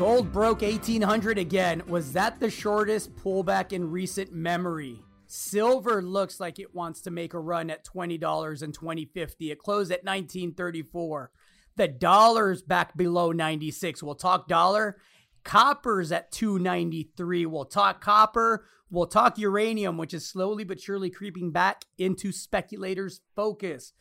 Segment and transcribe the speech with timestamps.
[0.00, 1.82] Gold broke 1800 again.
[1.86, 4.98] Was that the shortest pullback in recent memory?
[5.26, 9.50] Silver looks like it wants to make a run at $20 in 2050.
[9.50, 11.30] It closed at 1934.
[11.76, 14.02] The dollar's back below 96.
[14.02, 14.96] We'll talk dollar.
[15.44, 17.44] Copper's at 293.
[17.44, 18.64] We'll talk copper.
[18.90, 23.92] We'll talk uranium, which is slowly but surely creeping back into speculators' focus.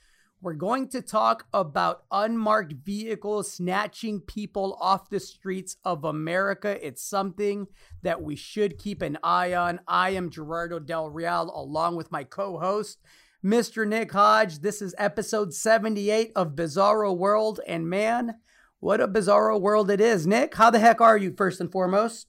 [0.41, 6.77] We're going to talk about unmarked vehicles snatching people off the streets of America.
[6.85, 7.67] It's something
[8.03, 9.81] that we should keep an eye on.
[9.85, 12.99] I am Gerardo Del Real, along with my co host,
[13.43, 13.85] Mr.
[13.85, 14.59] Nick Hodge.
[14.59, 17.59] This is episode 78 of Bizarro World.
[17.67, 18.35] And man,
[18.79, 20.26] what a bizarro world it is.
[20.26, 22.27] Nick, how the heck are you, first and foremost?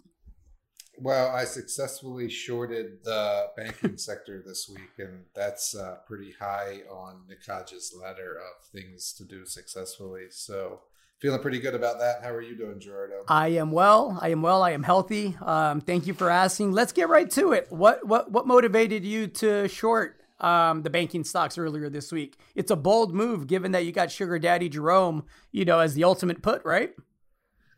[1.03, 7.23] Well, I successfully shorted the banking sector this week, and that's uh, pretty high on
[7.47, 10.27] Hodge's ladder of things to do successfully.
[10.29, 10.81] So,
[11.19, 12.23] feeling pretty good about that.
[12.23, 13.25] How are you doing, Gerardo?
[13.29, 14.19] I am well.
[14.21, 14.63] I am well.
[14.63, 15.39] I am healthy.
[15.41, 16.73] Um, thank you for asking.
[16.73, 17.69] Let's get right to it.
[17.71, 22.37] What what what motivated you to short um, the banking stocks earlier this week?
[22.55, 26.05] It's a bold move, given that you got Sugar Daddy Jerome, you know, as the
[26.05, 26.93] ultimate put, right?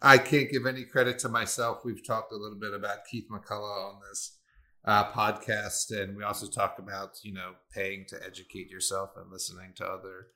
[0.05, 1.85] I can't give any credit to myself.
[1.85, 4.37] We've talked a little bit about Keith McCullough on this
[4.85, 9.73] uh, podcast, and we also talk about you know paying to educate yourself and listening
[9.77, 10.27] to other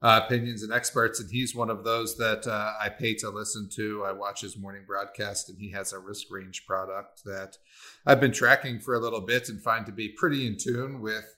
[0.00, 1.20] uh, opinions and experts.
[1.20, 4.04] And he's one of those that uh, I pay to listen to.
[4.06, 7.58] I watch his morning broadcast, and he has a risk range product that
[8.06, 11.36] I've been tracking for a little bit and find to be pretty in tune with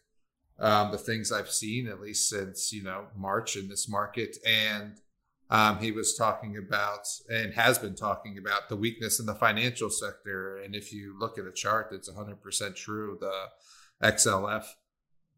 [0.60, 5.00] um, the things I've seen, at least since you know March in this market and
[5.52, 9.90] um, he was talking about and has been talking about the weakness in the financial
[9.90, 10.56] sector.
[10.56, 13.18] And if you look at a chart, it's 100% true.
[13.20, 13.34] The
[14.02, 14.64] XLF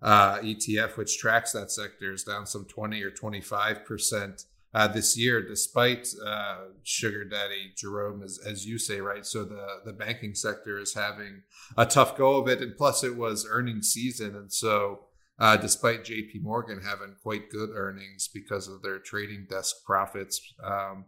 [0.01, 5.43] uh, ETF, which tracks that sector, is down some 20 or 25% uh, this year,
[5.43, 9.27] despite uh, Sugar Daddy Jerome, as, as you say, right?
[9.27, 11.43] So the, the banking sector is having
[11.77, 12.61] a tough go of it.
[12.61, 14.37] And plus, it was earnings season.
[14.37, 15.07] And so
[15.39, 20.41] uh, despite JP Morgan having quite good earnings because of their trading desk profits.
[20.63, 21.07] Um,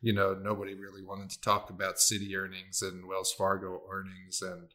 [0.00, 4.74] you know, nobody really wanted to talk about Citi earnings and Wells Fargo earnings and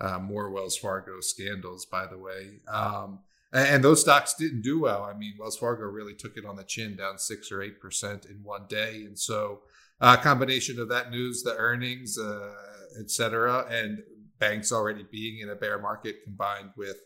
[0.00, 2.60] uh, more Wells Fargo scandals, by the way.
[2.66, 3.20] Um,
[3.52, 5.04] and those stocks didn't do well.
[5.04, 8.24] I mean, Wells Fargo really took it on the chin, down six or eight percent
[8.24, 9.04] in one day.
[9.04, 9.60] And so,
[10.00, 12.54] a uh, combination of that news, the earnings, uh,
[12.98, 14.02] et cetera, and
[14.38, 16.96] banks already being in a bear market combined with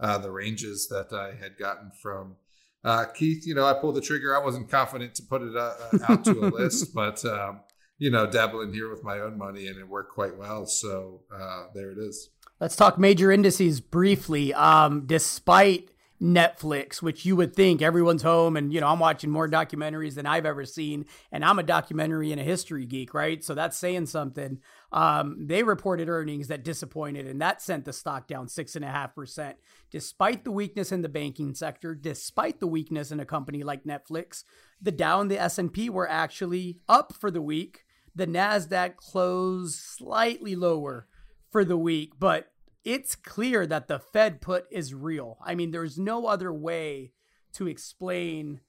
[0.00, 2.36] uh, the ranges that I had gotten from
[2.84, 3.46] uh, Keith.
[3.46, 4.36] You know, I pulled the trigger.
[4.36, 7.60] I wasn't confident to put it uh, uh out to a list, but um,
[7.98, 10.66] you know, dabbling here with my own money, and it worked quite well.
[10.66, 12.30] So uh, there it is.
[12.60, 14.54] Let's talk major indices briefly.
[14.54, 15.90] Um, despite
[16.22, 20.26] Netflix, which you would think everyone's home and, you know, I'm watching more documentaries than
[20.26, 21.06] I've ever seen.
[21.32, 23.44] And I'm a documentary and a history geek, right?
[23.44, 24.60] So that's saying something.
[24.94, 28.88] Um, they reported earnings that disappointed, and that sent the stock down six and a
[28.88, 29.56] half percent.
[29.90, 34.44] Despite the weakness in the banking sector, despite the weakness in a company like Netflix,
[34.80, 37.84] the Dow and the S&P were actually up for the week.
[38.14, 41.08] The Nasdaq closed slightly lower
[41.50, 42.52] for the week, but
[42.84, 45.38] it's clear that the Fed put is real.
[45.44, 47.10] I mean, there's no other way
[47.54, 48.60] to explain,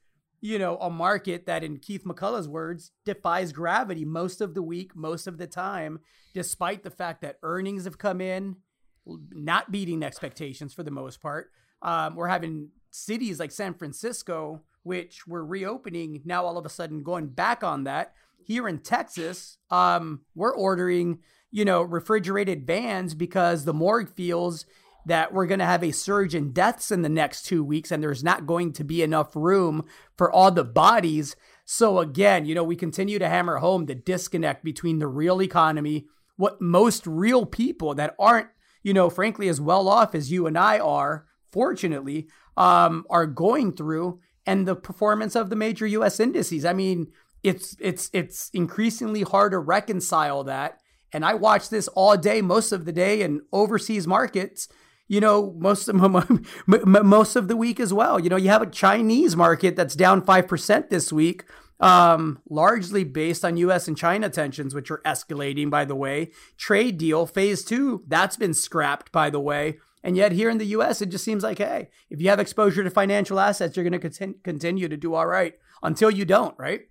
[0.45, 4.95] you know, a market that, in Keith McCullough's words, defies gravity most of the week,
[4.95, 5.99] most of the time,
[6.35, 8.57] despite the fact that earnings have come in,
[9.05, 11.49] not beating expectations for the most part.
[11.81, 17.01] Um, we're having cities like San Francisco, which were reopening, now all of a sudden
[17.01, 18.13] going back on that.
[18.43, 21.19] Here in Texas, um, we're ordering
[21.55, 24.65] you know, refrigerated vans because the morgue feels
[25.05, 28.01] that we're going to have a surge in deaths in the next two weeks and
[28.01, 29.85] there's not going to be enough room
[30.17, 31.35] for all the bodies.
[31.65, 36.07] So, again, you know, we continue to hammer home the disconnect between the real economy,
[36.37, 38.47] what most real people that aren't,
[38.83, 42.27] you know, frankly, as well off as you and I are, fortunately,
[42.57, 46.65] um, are going through and the performance of the major US indices.
[46.65, 47.07] I mean,
[47.43, 50.79] it's it's it's increasingly hard to reconcile that
[51.15, 54.67] and I watch this all day, most of the day, in overseas markets.
[55.07, 55.95] You know, most of
[56.67, 58.19] most of the week as well.
[58.19, 61.43] You know, you have a Chinese market that's down five percent this week,
[61.79, 63.87] um, largely based on U.S.
[63.87, 65.69] and China tensions, which are escalating.
[65.69, 69.11] By the way, trade deal phase two that's been scrapped.
[69.11, 72.21] By the way, and yet here in the U.S., it just seems like, hey, if
[72.21, 76.11] you have exposure to financial assets, you're going to continue to do all right until
[76.11, 76.81] you don't, right?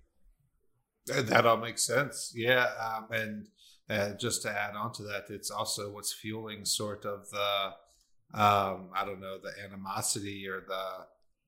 [1.07, 2.33] That all makes sense.
[2.35, 3.47] Yeah, um, and
[3.89, 7.69] uh, just to add on to that, it's also what's fueling sort of the,
[8.35, 11.07] um, I don't know, the animosity or the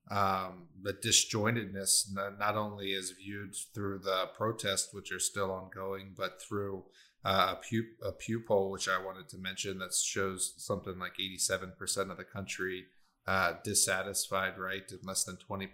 [0.10, 6.42] um, the disjointedness not only is viewed through the protests, which are still ongoing, but
[6.42, 6.86] through
[7.26, 11.16] uh, a, Pew, a Pew poll, which I wanted to mention, that shows something like
[11.20, 12.86] 87% of the country
[13.28, 15.68] uh, dissatisfied, right, and less than 20%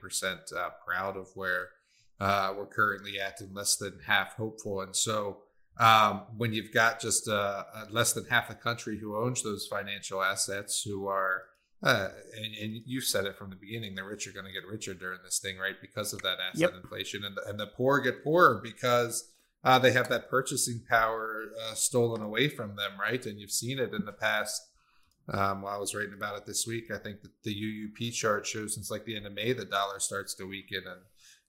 [0.56, 1.69] uh, proud of where
[2.19, 4.81] uh, we're currently at, and less than half hopeful.
[4.81, 5.43] And so,
[5.78, 10.22] um, when you've got just uh, less than half the country who owns those financial
[10.22, 11.44] assets, who are
[11.84, 14.66] uh, and, and you said it from the beginning, the rich are going to get
[14.66, 15.75] richer during this thing, right?
[15.81, 16.81] Because of that asset yep.
[16.81, 19.30] inflation, and the, and the poor get poorer because
[19.66, 23.25] uh, they have that purchasing power uh, stolen away from them, right?
[23.25, 24.62] And you've seen it in the past.
[25.30, 28.46] Um, while I was writing about it this week, I think that the UUP chart
[28.46, 31.02] shows since like the end of May, the dollar starts to weaken, and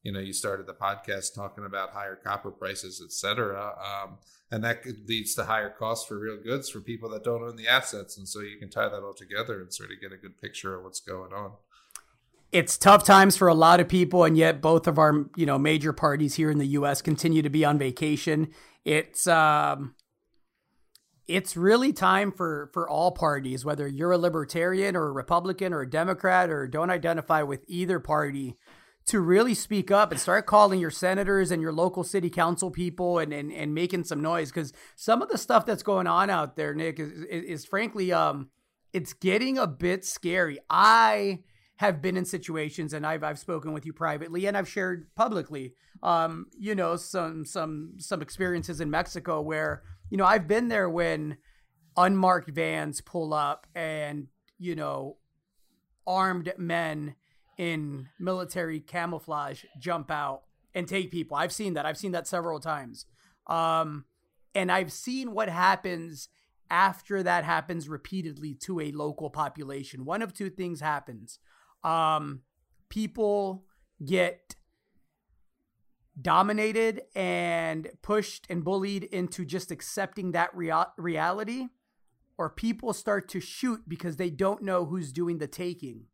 [0.04, 3.74] you know, you started the podcast talking about higher copper prices, et cetera.
[3.78, 4.18] Um,
[4.50, 7.66] and that leads to higher costs for real goods for people that don't own the
[7.66, 8.16] assets.
[8.16, 10.76] And so you can tie that all together and sort of get a good picture
[10.76, 11.52] of what's going on.
[12.52, 15.58] It's tough times for a lot of people, and yet both of our you know
[15.58, 17.02] major parties here in the U.S.
[17.02, 18.52] continue to be on vacation.
[18.84, 19.96] It's um,
[21.26, 25.80] it's really time for for all parties, whether you're a libertarian or a Republican or
[25.80, 28.56] a Democrat or don't identify with either party,
[29.06, 33.18] to really speak up and start calling your senators and your local city council people
[33.18, 36.56] and and, and making some noise because some of the stuff that's going on out
[36.56, 38.48] there, Nick, is, is, is frankly um
[38.92, 40.58] it's getting a bit scary.
[40.70, 41.40] I
[41.76, 45.74] have been in situations and I've I've spoken with you privately and I've shared publicly
[46.02, 50.88] um you know some some some experiences in Mexico where you know I've been there
[50.88, 51.36] when
[51.96, 54.28] unmarked vans pull up and
[54.58, 55.18] you know
[56.06, 57.16] armed men
[57.58, 60.42] in military camouflage jump out
[60.74, 61.36] and take people.
[61.36, 61.86] I've seen that.
[61.86, 63.06] I've seen that several times.
[63.46, 64.04] Um,
[64.54, 66.28] and I've seen what happens
[66.70, 70.04] after that happens repeatedly to a local population.
[70.04, 71.38] One of two things happens.
[71.82, 72.40] Um,
[72.88, 73.64] people
[74.04, 74.56] get
[76.20, 81.66] dominated and pushed and bullied into just accepting that rea- reality,
[82.38, 86.06] or people start to shoot because they don't know who's doing the taking.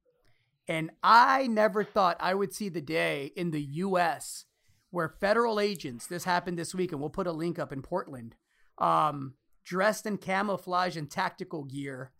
[0.70, 4.44] And I never thought I would see the day in the US
[4.92, 8.36] where federal agents, this happened this week, and we'll put a link up in Portland,
[8.78, 9.34] um,
[9.64, 12.12] dressed in camouflage and tactical gear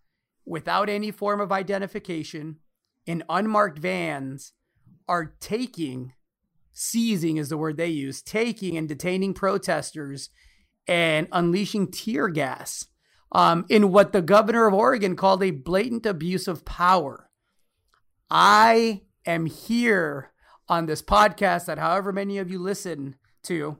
[0.45, 2.57] without any form of identification
[3.05, 4.51] in unmarked vans
[5.07, 6.11] are taking,
[6.73, 10.29] seizing is the word they use, taking and detaining protesters
[10.87, 12.87] and unleashing tear gas
[13.31, 17.29] um, in what the governor of Oregon called a blatant abuse of power.
[18.33, 20.31] I am here
[20.69, 23.77] on this podcast that however many of you listen to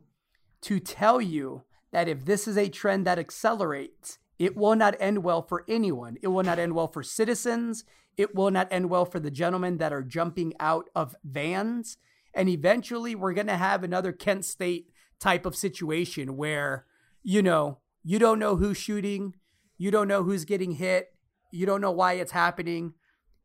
[0.63, 1.63] to tell you
[1.93, 6.17] that if this is a trend that accelerates, it will not end well for anyone.
[6.21, 7.85] It will not end well for citizens.
[8.17, 11.95] It will not end well for the gentlemen that are jumping out of vans.
[12.33, 16.85] And eventually, we're going to have another Kent State type of situation where,
[17.23, 19.35] you know, you don't know who's shooting,
[19.77, 21.13] you don't know who's getting hit,
[21.51, 22.95] you don't know why it's happening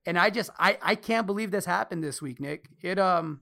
[0.06, 2.68] and I just I I can't believe this happened this week, Nick.
[2.82, 3.40] It um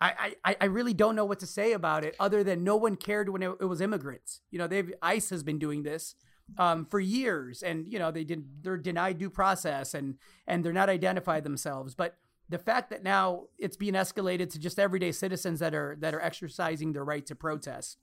[0.00, 2.96] I, I, I really don't know what to say about it other than no one
[2.96, 4.42] cared when it, it was immigrants.
[4.50, 6.14] You know, they've ICE has been doing this
[6.58, 10.16] um, for years, and you know they did they're denied due process and
[10.46, 11.94] and they're not identified themselves.
[11.94, 12.16] But
[12.48, 16.20] the fact that now it's being escalated to just everyday citizens that are that are
[16.20, 17.98] exercising their right to protest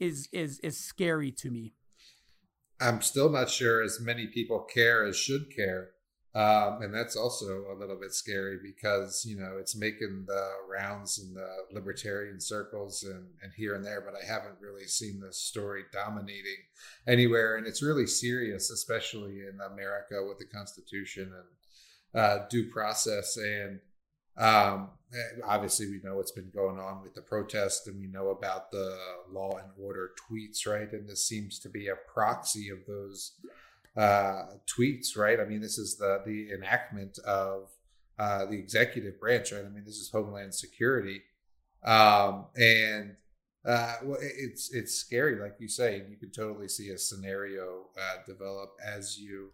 [0.00, 1.74] is is is scary to me.
[2.80, 5.90] I'm still not sure as many people care as should care
[6.34, 11.18] um, and that's also a little bit scary because, you know, it's making the rounds
[11.18, 15.36] in the libertarian circles and, and here and there, but I haven't really seen this
[15.36, 16.56] story dominating
[17.06, 17.56] anywhere.
[17.56, 23.36] And it's really serious, especially in America with the Constitution and uh, due process.
[23.36, 23.80] And
[24.38, 24.88] um,
[25.46, 28.96] obviously, we know what's been going on with the protest and we know about the
[29.30, 30.90] law and order tweets, right?
[30.92, 33.32] And this seems to be a proxy of those
[33.96, 35.38] uh, tweets, right?
[35.40, 37.70] I mean, this is the the enactment of
[38.18, 39.64] uh, the executive branch, right?
[39.64, 41.22] I mean, this is Homeland Security,
[41.84, 43.16] um, and
[43.64, 46.02] uh, well, it's it's scary, like you say.
[46.08, 49.50] You could totally see a scenario uh, develop as you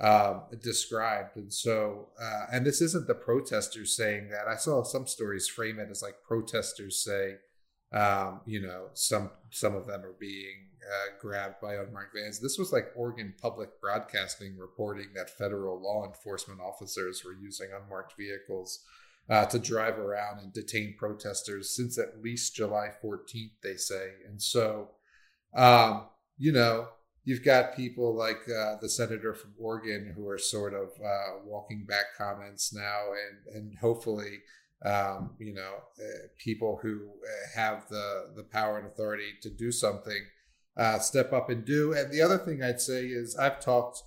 [0.00, 4.48] um, described, and so uh, and this isn't the protesters saying that.
[4.48, 7.36] I saw some stories frame it as like protesters say,
[7.92, 12.40] um, you know, some some of them are being uh, grabbed by unmarked vans.
[12.40, 18.14] This was like Oregon Public Broadcasting reporting that federal law enforcement officers were using unmarked
[18.16, 18.84] vehicles
[19.28, 24.08] uh, to drive around and detain protesters since at least July 14th, they say.
[24.28, 24.90] And so,
[25.54, 26.06] um,
[26.38, 26.88] you know,
[27.24, 31.84] you've got people like uh, the senator from Oregon who are sort of uh, walking
[31.86, 34.40] back comments now, and and hopefully,
[34.84, 39.70] um, you know, uh, people who uh, have the the power and authority to do
[39.70, 40.24] something
[40.76, 41.92] uh, step up and do.
[41.92, 44.02] And the other thing I'd say is I've talked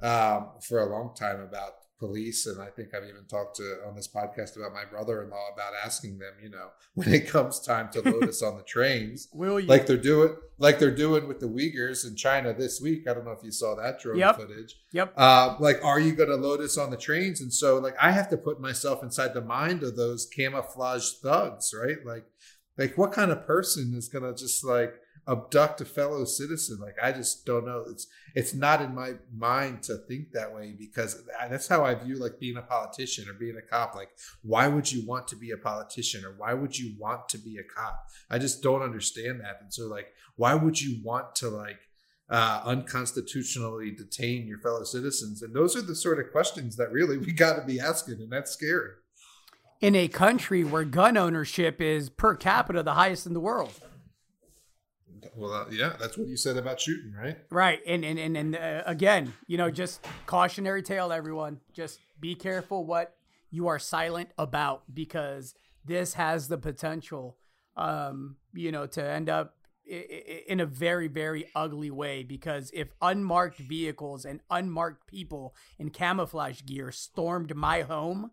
[0.00, 3.94] um, for a long time about police and i think i've even talked to on
[3.94, 8.02] this podcast about my brother-in-law about asking them you know when it comes time to
[8.02, 9.28] load us on the trains.
[9.32, 9.66] Will you?
[9.66, 13.06] Like they're doing like they're doing with the uyghurs in china this week.
[13.08, 14.36] I don't know if you saw that drone Yep.
[14.36, 14.74] footage.
[14.92, 15.14] Yep.
[15.16, 17.40] Uh, like are you going to load us on the trains?
[17.40, 21.72] And so like i have to put myself inside the mind of those camouflage thugs
[21.78, 21.98] right?
[22.04, 22.24] Like
[22.78, 24.94] like what kind of person is going to just like
[25.28, 27.84] abduct a fellow citizen like i just don't know.
[27.88, 32.16] It's it's not in my mind to think that way because that's how i view
[32.16, 33.94] like being a politician or being a cop.
[33.94, 34.10] Like
[34.42, 37.58] why would you want to be a politician or why would you want to be
[37.58, 38.06] a cop?
[38.30, 39.58] I just don't understand that.
[39.60, 41.80] And so like why would you want to like
[42.28, 45.42] uh, unconstitutionally detain your fellow citizens?
[45.42, 48.30] And those are the sort of questions that really we got to be asking and
[48.30, 48.90] that's scary.
[49.80, 53.72] In a country where gun ownership is per capita the highest in the world
[55.34, 58.56] well uh, yeah that's what you said about shooting right Right, and and and, and
[58.56, 61.60] uh, again, you know, just cautionary tale, everyone.
[61.72, 63.14] Just be careful what
[63.50, 65.54] you are silent about because
[65.84, 67.36] this has the potential,
[67.76, 69.54] um, you know, to end up
[69.86, 72.22] in a very very ugly way.
[72.22, 78.30] Because if unmarked vehicles and unmarked people in camouflage gear stormed my home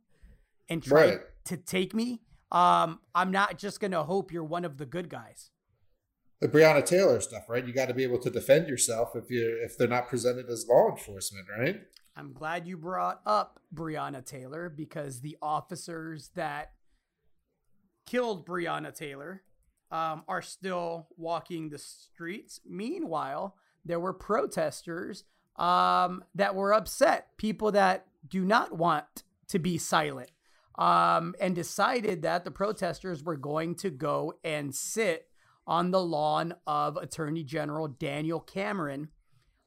[0.70, 1.20] and tried Right.
[1.46, 2.22] to take me,
[2.52, 5.52] um, I'm not just gonna hope you're one of the good guys.
[6.44, 7.66] The Breonna Taylor stuff, right?
[7.66, 10.68] You got to be able to defend yourself if you if they're not presented as
[10.68, 11.82] law enforcement, right?
[12.18, 16.74] I'm glad you brought up Breonna Taylor because the officers that
[18.06, 19.44] killed Breonna Taylor
[19.90, 22.60] um, are still walking the streets.
[22.68, 25.24] Meanwhile, there were protesters
[25.56, 30.32] um, that were upset, people that do not want to be silent,
[30.78, 35.30] um, and decided that the protesters were going to go and sit
[35.66, 39.10] on the lawn of Attorney General Daniel Cameron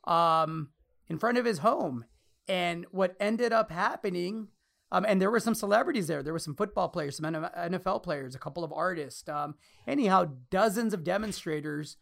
[0.05, 0.71] um,
[1.09, 2.05] in front of his home.
[2.49, 4.49] And what ended up happening,
[4.93, 6.23] um, and there were some celebrities there.
[6.23, 9.29] There were some football players, some NFL players, a couple of artists.
[9.29, 11.97] Um, anyhow, dozens of demonstrators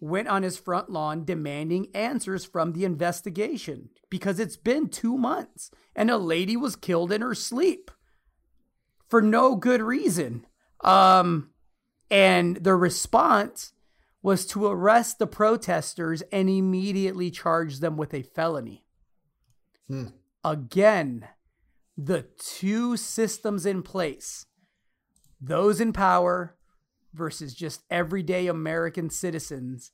[0.00, 5.70] went on his front lawn demanding answers from the investigation because it's been two months
[5.94, 7.90] and a lady was killed in her sleep
[9.08, 10.46] for no good reason.
[10.82, 11.49] Um,
[12.10, 13.72] and the response
[14.22, 18.84] was to arrest the protesters and immediately charge them with a felony.
[19.88, 20.08] Hmm.
[20.44, 21.28] Again,
[21.96, 24.46] the two systems in place
[25.40, 26.56] those in power
[27.14, 29.90] versus just everyday American citizens.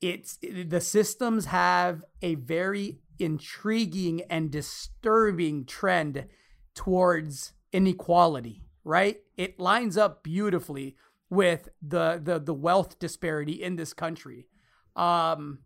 [0.00, 6.26] It's the systems have a very intriguing and disturbing trend
[6.74, 9.18] towards inequality, right?
[9.36, 10.96] It lines up beautifully
[11.30, 14.48] with the the the wealth disparity in this country.
[14.96, 15.60] Um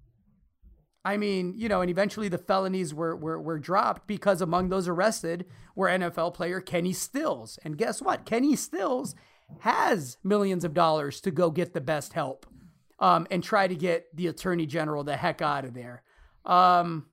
[1.06, 4.88] I mean, you know, and eventually the felonies were, were were dropped because among those
[4.88, 7.58] arrested were NFL player Kenny Stills.
[7.64, 8.24] And guess what?
[8.24, 9.14] Kenny Stills
[9.60, 12.46] has millions of dollars to go get the best help
[12.98, 16.02] um, and try to get the attorney general the heck out of there.
[16.44, 17.06] Um,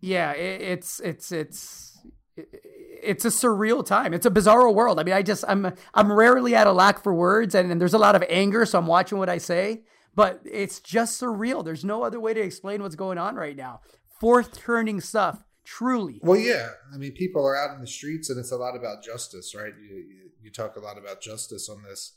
[0.00, 1.93] yeah, it, it's it's it's
[2.36, 4.14] it's a surreal time.
[4.14, 4.98] It's a bizarro world.
[4.98, 7.94] I mean, I just I'm I'm rarely at a lack for words, and, and there's
[7.94, 9.82] a lot of anger, so I'm watching what I say.
[10.14, 11.64] But it's just surreal.
[11.64, 13.80] There's no other way to explain what's going on right now.
[14.20, 16.20] Fourth turning stuff, truly.
[16.22, 16.70] Well, yeah.
[16.92, 19.72] I mean, people are out in the streets, and it's a lot about justice, right?
[19.80, 22.16] You you, you talk a lot about justice on this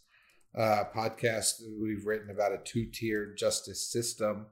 [0.56, 1.62] uh, podcast.
[1.82, 4.48] We've written about a two tiered justice system.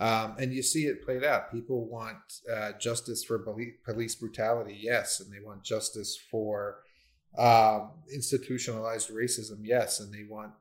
[0.00, 1.52] Um, and you see it played out.
[1.52, 2.16] People want
[2.50, 3.38] uh, justice for
[3.84, 6.78] police brutality, yes, and they want justice for
[7.36, 10.52] um, institutionalized racism, yes, and they want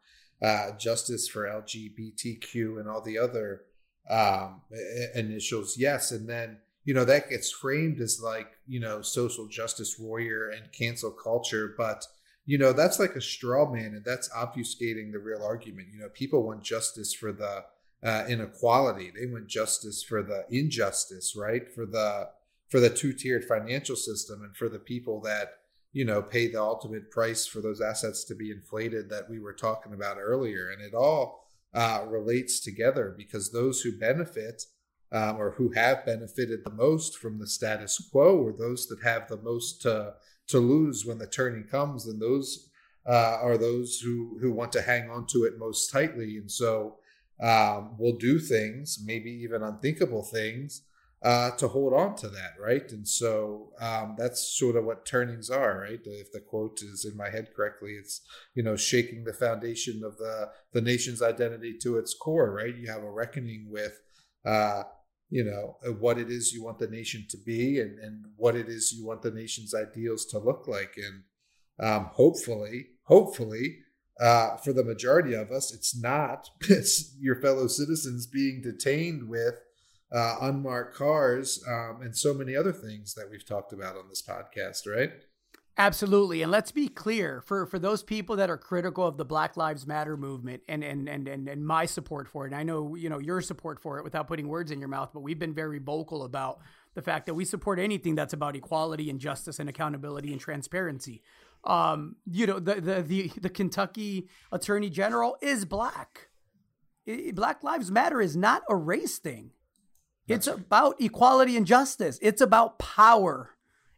[0.41, 3.62] uh, justice for LGBTQ and all the other
[4.10, 4.62] um,
[5.15, 6.12] initials, yes.
[6.12, 10.72] And then you know that gets framed as like you know social justice warrior and
[10.74, 12.05] cancel culture, but
[12.46, 15.89] you know that's like a straw man, and that's obfuscating the real argument.
[15.93, 17.63] You know, people want justice for the
[18.03, 19.12] uh, inequality.
[19.12, 21.72] They want justice for the injustice, right?
[21.74, 22.29] For the
[22.70, 25.53] for the two tiered financial system and for the people that
[25.91, 29.53] you know pay the ultimate price for those assets to be inflated that we were
[29.53, 30.70] talking about earlier.
[30.70, 34.63] And it all uh, relates together because those who benefit
[35.12, 39.27] um, or who have benefited the most from the status quo are those that have
[39.27, 40.13] the most to
[40.48, 42.70] to lose when the turning comes, and those
[43.08, 46.38] uh, are those who who want to hang on to it most tightly.
[46.38, 46.98] And so
[47.41, 50.84] um, will do things, maybe even unthinkable things,
[51.22, 52.89] uh, to hold on to that, right?
[52.91, 56.00] And so um, that's sort of what turnings are, right?
[56.03, 58.22] If the quote is in my head correctly, it's
[58.55, 62.75] you know shaking the foundation of the the nation's identity to its core, right?
[62.75, 64.00] You have a reckoning with.
[64.46, 64.84] Uh,
[65.31, 68.67] you know what it is you want the nation to be and, and what it
[68.67, 73.77] is you want the nation's ideals to look like and um, hopefully hopefully
[74.19, 79.55] uh, for the majority of us it's not it's your fellow citizens being detained with
[80.11, 84.21] uh, unmarked cars, um, and so many other things that we've talked about on this
[84.21, 85.11] podcast, right?
[85.77, 86.41] Absolutely.
[86.41, 89.88] And let's be clear for, for those people that are critical of the Black Lives
[89.88, 92.47] Matter movement and, and, and, and, and my support for it.
[92.47, 95.11] And I know, you know, your support for it without putting words in your mouth,
[95.13, 96.59] but we've been very vocal about
[96.95, 101.21] the fact that we support anything that's about equality and justice and accountability and transparency.
[101.63, 106.29] Um, you know, the, the, the, the Kentucky attorney general is black.
[107.33, 109.51] Black Lives Matter is not a race thing.
[110.27, 112.19] It's about equality and justice.
[112.21, 113.55] It's about power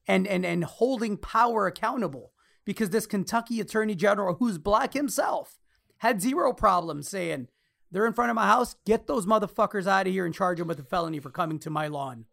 [0.07, 2.31] and, and, and holding power accountable
[2.63, 5.59] because this Kentucky attorney general, who's black himself,
[5.97, 7.49] had zero problems saying,
[7.91, 8.75] they're in front of my house.
[8.85, 11.69] Get those motherfuckers out of here and charge them with a felony for coming to
[11.69, 12.25] my lawn.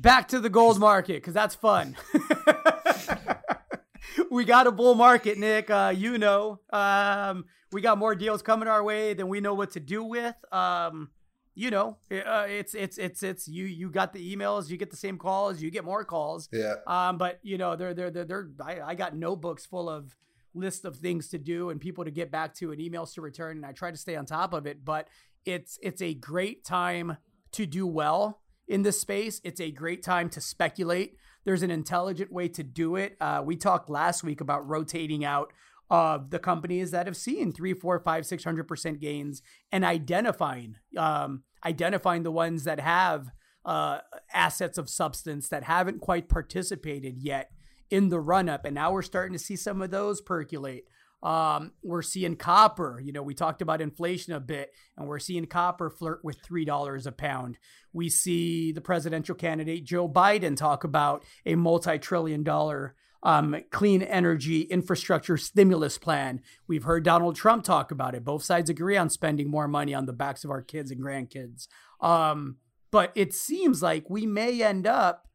[0.00, 1.96] Back to the gold market because that's fun.
[4.30, 5.70] we got a bull market, Nick.
[5.70, 9.72] Uh, you know, um, we got more deals coming our way than we know what
[9.72, 10.36] to do with.
[10.52, 11.10] Um,
[11.56, 14.96] you know, uh, it's it's it's it's you you got the emails, you get the
[14.96, 16.48] same calls, you get more calls.
[16.52, 16.74] Yeah.
[16.86, 20.14] Um, but you know, they're they're they're, they're I, I got notebooks full of
[20.54, 23.56] list of things to do and people to get back to and emails to return,
[23.56, 24.84] and I try to stay on top of it.
[24.84, 25.08] But
[25.44, 27.16] it's it's a great time
[27.50, 29.40] to do well in this space.
[29.44, 31.16] It's a great time to speculate.
[31.44, 33.16] There's an intelligent way to do it.
[33.20, 35.52] Uh, we talked last week about rotating out
[35.90, 40.76] of the companies that have seen three, four, five, six hundred percent gains and identifying
[40.96, 43.30] um, identifying the ones that have
[43.64, 43.98] uh,
[44.32, 47.50] assets of substance that haven't quite participated yet
[47.90, 48.66] in the run up.
[48.66, 50.84] And now we're starting to see some of those percolate.
[51.22, 53.00] Um, we're seeing copper.
[53.04, 56.64] You know, we talked about inflation a bit, and we're seeing copper flirt with three
[56.64, 57.58] dollars a pound.
[57.92, 65.36] We see the presidential candidate Joe Biden talk about a multi-trillion-dollar um, clean energy infrastructure
[65.36, 66.40] stimulus plan.
[66.68, 68.24] We've heard Donald Trump talk about it.
[68.24, 71.66] Both sides agree on spending more money on the backs of our kids and grandkids.
[72.00, 72.58] Um,
[72.92, 75.26] but it seems like we may end up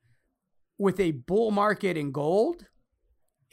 [0.77, 2.67] with a bull market in gold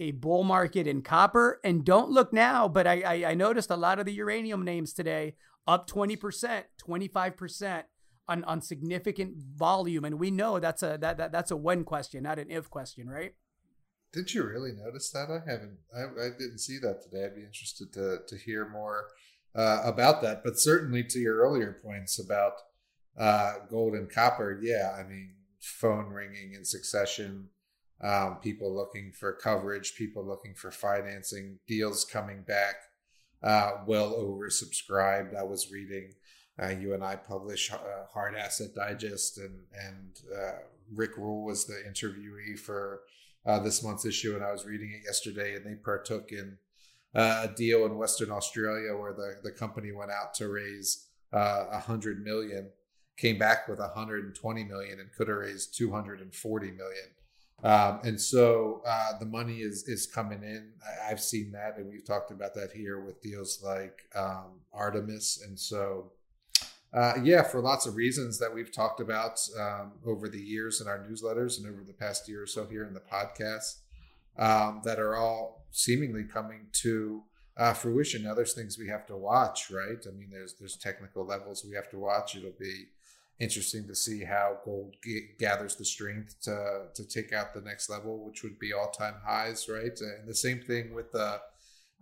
[0.00, 1.60] a bull market in copper.
[1.62, 4.92] And don't look now, but I, I, I noticed a lot of the uranium names
[4.92, 5.36] today
[5.68, 7.82] up 20%, 25%
[8.26, 10.04] on, on significant volume.
[10.04, 13.08] And we know that's a that, that that's a when question, not an if question,
[13.08, 13.34] right?
[14.12, 15.28] Did you really notice that?
[15.30, 15.78] I haven't.
[15.94, 17.26] I, I didn't see that today.
[17.26, 19.08] I'd be interested to to hear more
[19.54, 20.42] uh, about that.
[20.42, 22.54] But certainly to your earlier points about
[23.18, 24.96] uh, gold and copper, yeah.
[24.98, 27.50] I mean, phone ringing in succession
[28.02, 32.76] um, people looking for coverage, people looking for financing, deals coming back
[33.42, 35.36] uh, well oversubscribed.
[35.36, 36.14] I was reading,
[36.62, 37.76] uh, you and I publish uh,
[38.12, 40.58] Hard Asset Digest, and and uh,
[40.94, 43.00] Rick Rule was the interviewee for
[43.46, 46.58] uh, this month's issue, and I was reading it yesterday, and they partook in
[47.14, 51.80] uh, a deal in Western Australia where the the company went out to raise a
[51.80, 52.70] hundred million,
[53.16, 57.04] came back with 120 million, and could have raised 240 million.
[57.62, 60.72] Um, and so uh, the money is is coming in.
[61.04, 65.42] I, have seen that, and we've talked about that here with deals like um, Artemis.
[65.46, 66.12] And so,
[66.94, 70.88] uh, yeah, for lots of reasons that we've talked about um, over the years in
[70.88, 73.80] our newsletters and over the past year or so here in the podcast,
[74.38, 77.22] um, that are all seemingly coming to
[77.58, 78.22] uh, fruition.
[78.22, 79.98] Now, there's things we have to watch, right?
[80.06, 82.36] I mean, there's there's technical levels we have to watch.
[82.36, 82.86] It'll be
[83.40, 87.90] interesting to see how gold g- gathers the strength to to take out the next
[87.90, 89.98] level, which would be all time highs, right?
[90.00, 91.40] And the same thing with the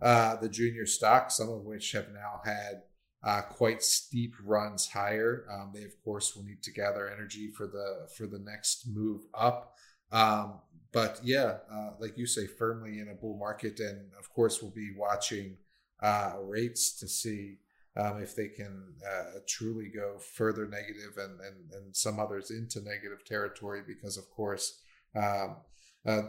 [0.01, 2.83] uh, the junior stocks, some of which have now had
[3.23, 5.45] uh, quite steep runs higher.
[5.51, 9.23] Um, they of course will need to gather energy for the for the next move
[9.33, 9.75] up.
[10.11, 10.59] Um,
[10.91, 14.71] but yeah, uh, like you say, firmly in a bull market, and of course we'll
[14.71, 15.57] be watching
[16.01, 17.57] uh, rates to see
[17.99, 22.79] um, if they can uh, truly go further negative and, and, and some others into
[22.79, 24.81] negative territory, because of course
[25.15, 25.57] um,
[26.05, 26.21] uh,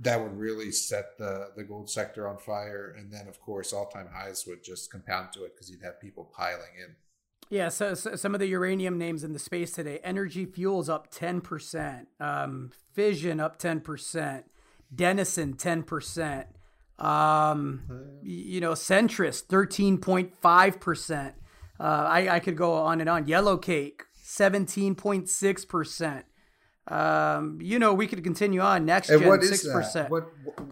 [0.00, 2.94] that would really set the, the gold sector on fire.
[2.98, 6.00] And then, of course, all time highs would just compound to it because you'd have
[6.00, 6.96] people piling in.
[7.50, 11.12] Yeah, so, so, some of the uranium names in the space today Energy Fuels up
[11.12, 14.44] 10%, um, Fission up 10%,
[14.94, 16.44] Denison 10%.
[17.02, 17.82] Um,
[18.22, 21.32] you know, Centrus, 13.5%.
[21.80, 23.26] Uh, I, I could go on and on.
[23.26, 26.22] Yellow Cake, 17.6%.
[26.88, 28.84] Um, you know, we could continue on.
[28.84, 29.92] Next And gen, what is 6%.
[29.94, 30.10] that?
[30.10, 30.24] What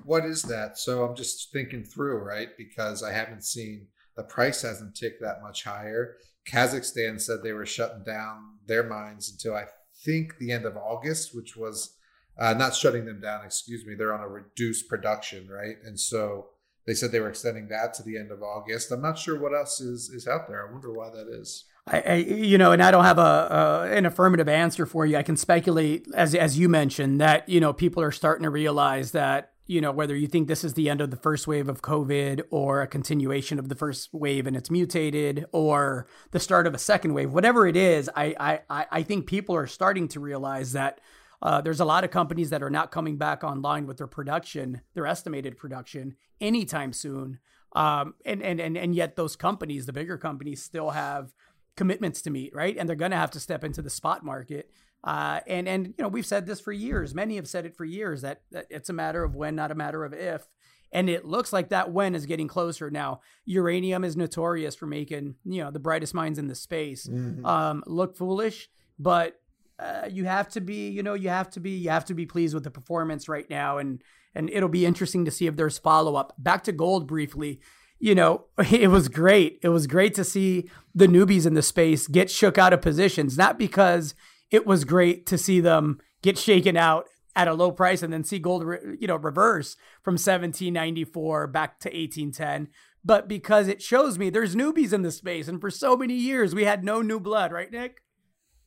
[0.04, 0.76] what is that?
[0.78, 2.48] So I'm just thinking through, right?
[2.58, 6.16] Because I haven't seen the price hasn't ticked that much higher.
[6.48, 9.66] Kazakhstan said they were shutting down their mines until I
[10.04, 11.96] think the end of August, which was
[12.38, 13.44] uh, not shutting them down.
[13.44, 13.94] Excuse me.
[13.94, 15.76] They're on a reduced production, right?
[15.84, 16.48] And so
[16.86, 18.90] they said they were extending that to the end of August.
[18.90, 20.66] I'm not sure what else is is out there.
[20.66, 21.64] I wonder why that is.
[21.86, 25.16] I, you know, and I don't have a, a an affirmative answer for you.
[25.16, 29.12] I can speculate, as as you mentioned, that you know people are starting to realize
[29.12, 31.82] that you know whether you think this is the end of the first wave of
[31.82, 36.74] COVID or a continuation of the first wave and it's mutated, or the start of
[36.74, 40.72] a second wave, whatever it is, I I I think people are starting to realize
[40.72, 41.00] that.
[41.42, 44.82] Uh, there's a lot of companies that are not coming back online with their production,
[44.94, 47.38] their estimated production, anytime soon.
[47.72, 51.32] Um, and, and and and yet those companies, the bigger companies, still have
[51.76, 52.76] commitments to meet, right?
[52.76, 54.70] And they're going to have to step into the spot market.
[55.02, 57.14] Uh, and and you know we've said this for years.
[57.14, 59.74] Many have said it for years that, that it's a matter of when, not a
[59.74, 60.46] matter of if.
[60.92, 63.20] And it looks like that when is getting closer now.
[63.44, 67.08] Uranium is notorious for making you know the brightest minds in the space
[67.44, 69.40] um, look foolish, but
[69.80, 72.26] uh, you have to be you know you have to be you have to be
[72.26, 74.02] pleased with the performance right now, and
[74.34, 76.34] and it'll be interesting to see if there's follow up.
[76.38, 77.60] Back to gold briefly
[78.00, 79.60] you know, it was great.
[79.62, 83.38] It was great to see the newbies in the space get shook out of positions,
[83.38, 84.14] not because
[84.50, 88.24] it was great to see them get shaken out at a low price and then
[88.24, 88.64] see gold,
[88.98, 92.68] you know, reverse from 1794 back to 1810,
[93.04, 95.46] but because it shows me there's newbies in the space.
[95.46, 98.02] And for so many years, we had no new blood, right, Nick?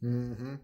[0.01, 0.55] Mm-hmm.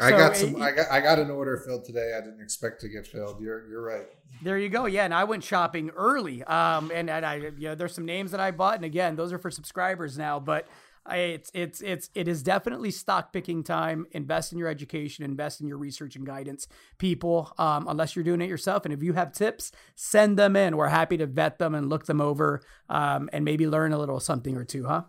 [0.00, 0.56] I So, got some.
[0.56, 0.90] it- I got.
[0.90, 2.12] I got an order filled today.
[2.16, 3.40] I didn't expect to get filled.
[3.40, 3.66] You're.
[3.68, 4.06] You're right.
[4.42, 4.84] There you go.
[4.86, 6.42] Yeah, and I went shopping early.
[6.44, 9.32] Um, and, and I, you know, there's some names that I bought, and again, those
[9.32, 10.38] are for subscribers now.
[10.38, 10.68] But
[11.06, 14.06] I, it's it's it's it is definitely stock picking time.
[14.12, 15.24] Invest in your education.
[15.24, 17.52] Invest in your research and guidance, people.
[17.56, 20.76] Um, unless you're doing it yourself, and if you have tips, send them in.
[20.76, 24.20] We're happy to vet them and look them over, um, and maybe learn a little
[24.20, 25.04] something or two, huh?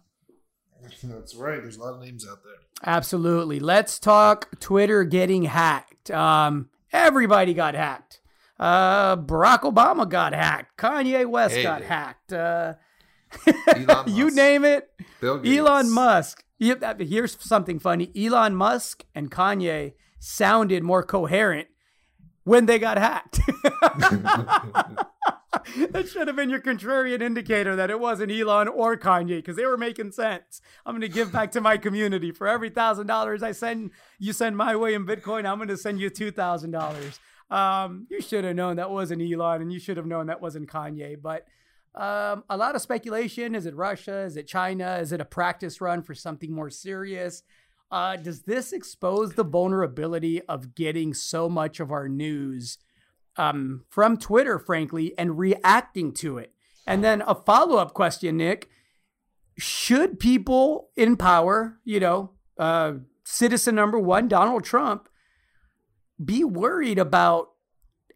[1.04, 1.62] That's right.
[1.62, 2.54] There's a lot of names out there.
[2.86, 3.60] Absolutely.
[3.60, 6.12] Let's talk Twitter getting hacked.
[6.12, 8.22] Um, everybody got hacked.
[8.60, 10.78] Uh, Barack Obama got hacked.
[10.78, 11.64] Kanye West Hey.
[11.64, 12.34] got hacked.
[12.34, 12.74] Uh,
[13.76, 14.90] Elon you name it.
[15.22, 15.58] Bill Gates.
[15.58, 16.44] Elon Musk.
[16.60, 18.12] Here's something funny.
[18.16, 21.68] Elon Musk and Kanye sounded more coherent
[22.46, 23.40] when they got hacked.
[25.92, 29.66] that should have been your contrarian indicator that it wasn't Elon or Kanye because they
[29.66, 30.62] were making sense.
[30.86, 34.34] I'm going to give back to my community for every thousand dollars I send you
[34.34, 35.46] send my way in Bitcoin.
[35.46, 37.20] I'm going to send you two thousand dollars.
[37.50, 40.70] Um, you should have known that wasn't Elon, and you should have known that wasn't
[40.70, 41.22] Kanye.
[41.22, 41.48] But
[41.96, 43.56] um, a lot of speculation.
[43.56, 44.20] Is it Russia?
[44.20, 44.98] Is it China?
[45.02, 47.44] Is it a practice run for something more serious?
[47.90, 52.78] Uh, does this expose the vulnerability of getting so much of our news
[53.38, 56.54] um, from Twitter, frankly, and reacting to it?
[56.86, 58.70] And then a follow up question, Nick
[59.58, 65.10] should people in power, you know, uh, citizen number one, Donald Trump,
[66.24, 67.50] be worried about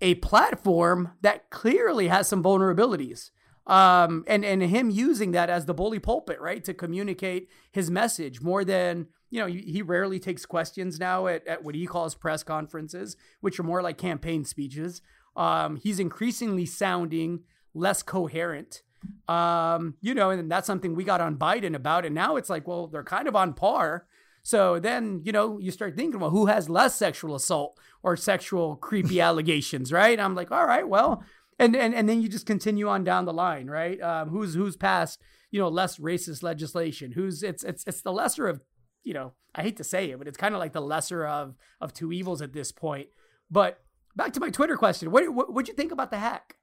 [0.01, 3.31] a platform that clearly has some vulnerabilities?
[3.67, 8.41] Um, and, and him using that as the bully pulpit, right, to communicate his message
[8.41, 12.43] more than, you know, he rarely takes questions now at, at what he calls press
[12.43, 15.01] conferences, which are more like campaign speeches.
[15.35, 17.39] Um, he's increasingly sounding
[17.73, 18.83] less coherent.
[19.27, 22.05] Um, you know, and that's something we got on Biden about.
[22.05, 24.05] And now it's like, well, they're kind of on par.
[24.43, 28.75] So then, you know, you start thinking, well, who has less sexual assault or sexual
[28.75, 30.19] creepy allegations, right?
[30.19, 31.23] I'm like, all right, well,
[31.57, 34.01] and and and then you just continue on down the line, right?
[34.01, 37.11] Um, who's who's passed, you know, less racist legislation?
[37.11, 38.61] Who's it's it's it's the lesser of,
[39.03, 41.55] you know, I hate to say it, but it's kind of like the lesser of
[41.79, 43.07] of two evils at this point.
[43.49, 43.81] But
[44.15, 46.55] back to my Twitter question, what what what'd you think about the hack?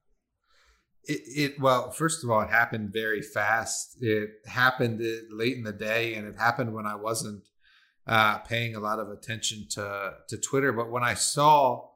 [1.04, 3.96] It, it well, first of all, it happened very fast.
[4.00, 7.44] It happened uh, late in the day, and it happened when I wasn't
[8.06, 10.72] uh, paying a lot of attention to to Twitter.
[10.72, 11.88] But when I saw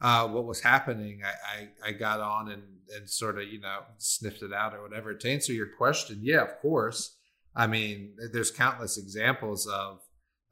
[0.00, 2.62] uh, what was happening, I, I, I got on and
[2.94, 5.14] and sort of you know sniffed it out or whatever.
[5.14, 7.16] To answer your question, yeah, of course.
[7.54, 10.00] I mean, there's countless examples of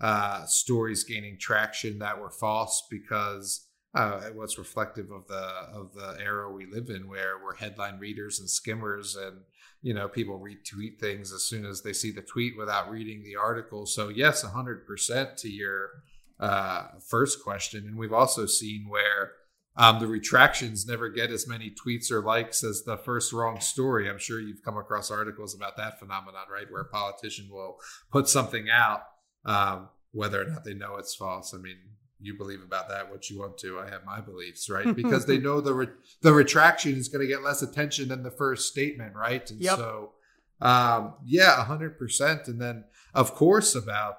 [0.01, 5.93] uh, stories gaining traction that were false because uh, it was reflective of the of
[5.95, 9.39] the era we live in, where we're headline readers and skimmers, and
[9.83, 13.37] you know people retweet things as soon as they see the tweet without reading the
[13.37, 13.87] article.
[13.87, 16.03] So yes, hundred percent to your
[16.39, 19.33] uh, first question, and we've also seen where
[19.81, 24.11] um, the retractions never get as many tweets or likes as the first wrong story.
[24.11, 26.71] I'm sure you've come across articles about that phenomenon, right?
[26.71, 27.79] Where a politician will
[28.12, 29.05] put something out,
[29.47, 31.55] um, whether or not they know it's false.
[31.55, 31.79] I mean,
[32.21, 33.79] you believe about that what you want to.
[33.79, 34.95] I have my beliefs, right?
[34.95, 35.88] Because they know the re-
[36.21, 39.51] the retraction is going to get less attention than the first statement, right?
[39.51, 39.79] And yep.
[39.79, 40.12] so,
[40.61, 42.49] um, yeah, hundred percent.
[42.49, 44.16] And then, of course, about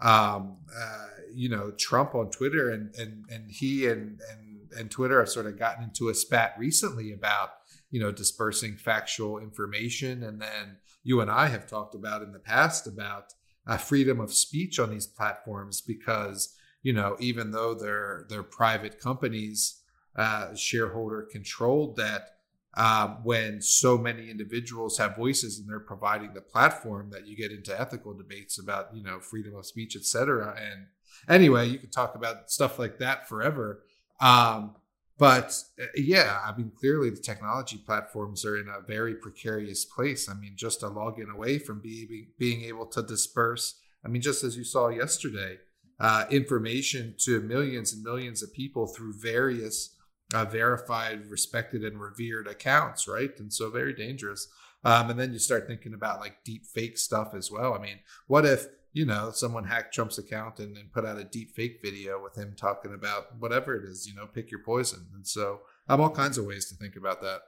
[0.00, 5.20] um, uh, you know Trump on Twitter, and and and he and and and Twitter
[5.20, 7.50] have sort of gotten into a spat recently about
[7.90, 12.38] you know dispersing factual information, and then you and I have talked about in the
[12.38, 13.32] past about
[13.66, 19.00] uh, freedom of speech on these platforms because you know even though they're they're private
[19.00, 19.80] companies,
[20.16, 22.28] uh, shareholder controlled that
[22.74, 27.50] um, when so many individuals have voices and they're providing the platform that you get
[27.50, 30.56] into ethical debates about you know freedom of speech et cetera.
[30.56, 30.86] And
[31.28, 33.82] anyway you could talk about stuff like that forever
[34.20, 34.74] um,
[35.18, 40.28] but uh, yeah i mean clearly the technology platforms are in a very precarious place
[40.28, 44.44] i mean just a login away from being being able to disperse i mean just
[44.44, 45.58] as you saw yesterday
[46.02, 49.94] uh, information to millions and millions of people through various
[50.32, 53.38] uh, verified, respected, and revered accounts, right?
[53.38, 54.48] And so very dangerous.
[54.84, 57.74] Um, and then you start thinking about like deep fake stuff as well.
[57.74, 61.24] I mean, what if you know someone hacked Trump's account and, then put out a
[61.24, 65.06] deep fake video with him talking about whatever it is, you know, pick your poison.
[65.14, 67.40] And so I have all kinds of ways to think about that.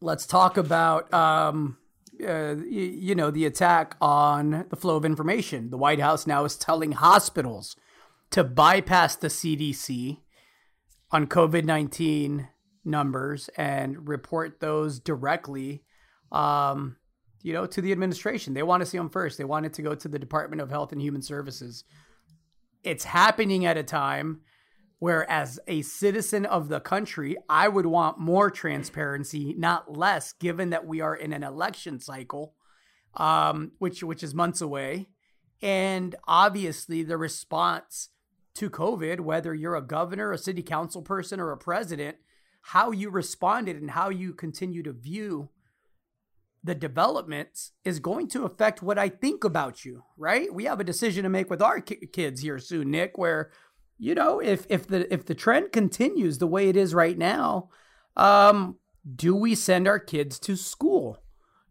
[0.00, 1.78] Let's talk about um,
[2.26, 5.70] uh, you, you know the attack on the flow of information.
[5.70, 7.76] The White House now is telling hospitals
[8.30, 10.18] to bypass the CDC
[11.10, 12.48] on COVID 19
[12.84, 15.82] numbers and report those directly,
[16.32, 16.96] um,
[17.42, 18.54] you know, to the administration.
[18.54, 19.38] They want to see them first.
[19.38, 21.84] They want it to go to the Department of Health and Human Services.
[22.82, 24.40] It's happening at a time
[24.98, 30.70] where, as a citizen of the country, I would want more transparency, not less, given
[30.70, 32.54] that we are in an election cycle,
[33.14, 35.08] um, which which is months away,
[35.62, 38.10] and obviously the response
[38.54, 42.18] to COVID, whether you're a governor, a city council person, or a president,
[42.62, 45.48] how you responded and how you continue to view
[46.62, 50.52] the developments is going to affect what I think about you, right?
[50.52, 53.50] We have a decision to make with our ki- kids here soon, Nick, where
[53.98, 57.68] you know, if if the if the trend continues the way it is right now,
[58.16, 58.76] um,
[59.14, 61.18] do we send our kids to school?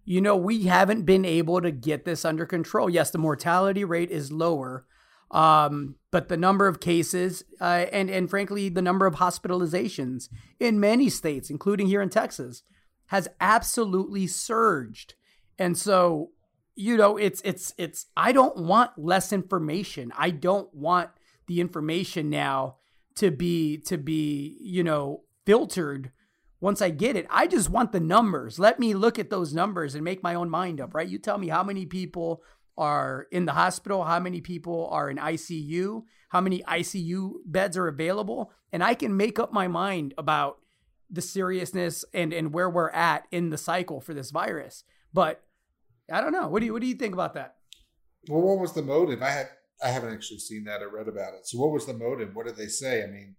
[0.05, 2.89] You know, we haven't been able to get this under control.
[2.89, 4.85] Yes, the mortality rate is lower,
[5.31, 10.79] um, but the number of cases uh, and and frankly the number of hospitalizations in
[10.79, 12.63] many states, including here in Texas,
[13.09, 15.15] has absolutely surged.
[15.57, 16.29] And so,
[16.75, 20.13] you know, it's it's it's I don't want less information.
[20.17, 21.09] I don't want
[21.47, 22.77] the information now
[23.15, 26.11] to be to be, you know, filtered
[26.61, 27.25] once I get it.
[27.31, 28.59] I just want the numbers.
[28.59, 31.07] Let me look at those numbers and make my own mind up, right?
[31.07, 32.43] You tell me how many people
[32.77, 37.87] are in the hospital, how many people are in ICU, how many ICU beds are
[37.87, 40.59] available, and I can make up my mind about
[41.09, 44.83] the seriousness and and where we're at in the cycle for this virus.
[45.13, 45.41] But
[46.11, 46.47] I don't know.
[46.47, 47.55] What do you what do you think about that?
[48.27, 49.21] Well, what was the motive?
[49.21, 49.49] I had
[49.83, 51.47] I haven't actually seen that or read about it.
[51.47, 52.35] So what was the motive?
[52.35, 53.03] What did they say?
[53.03, 53.35] I mean,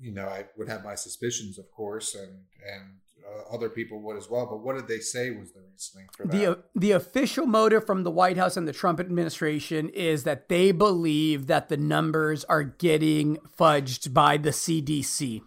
[0.00, 2.30] you know, I would have my suspicions, of course, and
[2.72, 4.46] and uh, other people would as well.
[4.46, 6.32] But what did they say was the reasoning for that?
[6.32, 10.72] The, the official motive from the White House and the Trump administration is that they
[10.72, 15.42] believe that the numbers are getting fudged by the CDC.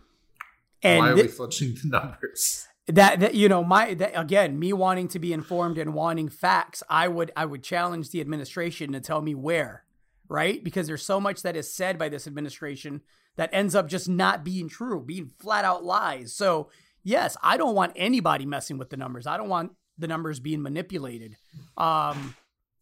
[0.83, 2.67] And why are we fudging the numbers?
[2.87, 6.81] That, that you know my that, again me wanting to be informed and wanting facts
[6.89, 9.83] i would i would challenge the administration to tell me where
[10.29, 13.01] right because there's so much that is said by this administration
[13.35, 16.69] that ends up just not being true being flat out lies so
[17.07, 19.25] yes, I don't want anybody messing with the numbers.
[19.25, 21.37] I don't want the numbers being manipulated.
[21.77, 22.35] Um,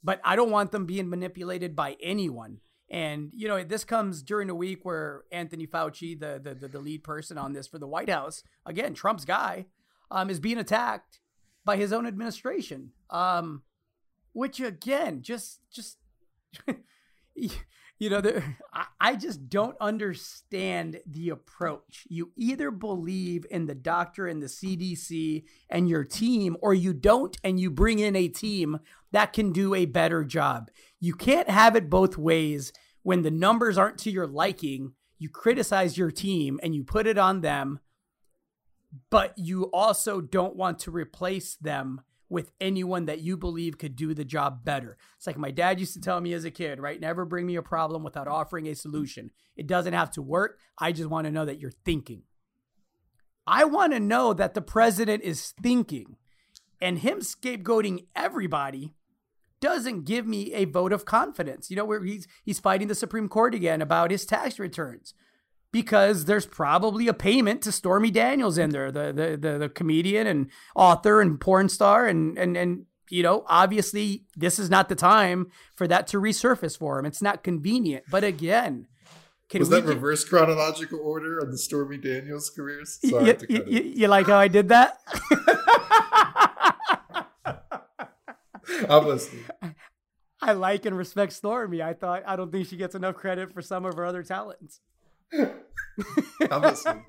[0.03, 2.60] but I don't want them being manipulated by anyone.
[2.89, 6.79] And you know, this comes during a week where Anthony Fauci, the the, the, the
[6.79, 9.65] lead person on this for the White House, again Trump's guy,
[10.11, 11.19] um, is being attacked
[11.63, 12.91] by his own administration.
[13.09, 13.63] Um,
[14.33, 15.97] which again, just just
[17.97, 18.21] you know,
[18.73, 22.05] I, I just don't understand the approach.
[22.09, 27.37] You either believe in the doctor and the CDC and your team, or you don't,
[27.43, 28.79] and you bring in a team
[29.11, 30.69] that can do a better job.
[31.05, 34.93] You can't have it both ways when the numbers aren't to your liking.
[35.19, 37.79] You criticize your team and you put it on them,
[39.11, 44.15] but you also don't want to replace them with anyone that you believe could do
[44.15, 44.97] the job better.
[45.15, 46.99] It's like my dad used to tell me as a kid, right?
[46.99, 49.29] Never bring me a problem without offering a solution.
[49.55, 50.57] It doesn't have to work.
[50.79, 52.23] I just want to know that you're thinking.
[53.45, 56.17] I want to know that the president is thinking,
[56.81, 58.95] and him scapegoating everybody
[59.65, 61.71] doesn't give me a vote of confidence.
[61.71, 65.15] You know, where he's he's fighting the Supreme Court again about his tax returns
[65.71, 70.28] because there's probably a payment to Stormy Daniels in there, the the the, the comedian
[70.28, 74.95] and author and porn star, and and and you know, obviously this is not the
[74.95, 77.06] time for that to resurface for him.
[77.06, 78.06] It's not convenient.
[78.12, 78.88] But again,
[79.49, 82.99] can was that reverse chronological order on the Stormy Daniels careers?
[83.10, 84.99] Sorry you, you, you, like how I did that?
[88.89, 89.45] I'm listening.
[90.41, 91.82] I like and respect Stormy.
[91.82, 94.82] I thought I don't think she gets enough credit for some of her other talents.
[95.34, 97.06] I'm listening.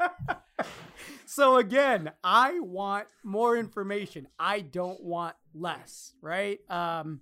[1.26, 4.28] so again, I want more information.
[4.38, 6.58] I don't want less, right?
[6.70, 7.20] Um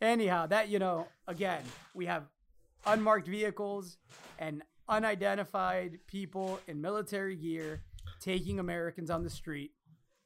[0.00, 1.62] anyhow, that you know, again,
[1.94, 2.24] we have
[2.86, 3.98] unmarked vehicles
[4.38, 7.82] and unidentified people in military gear
[8.20, 9.72] taking Americans on the street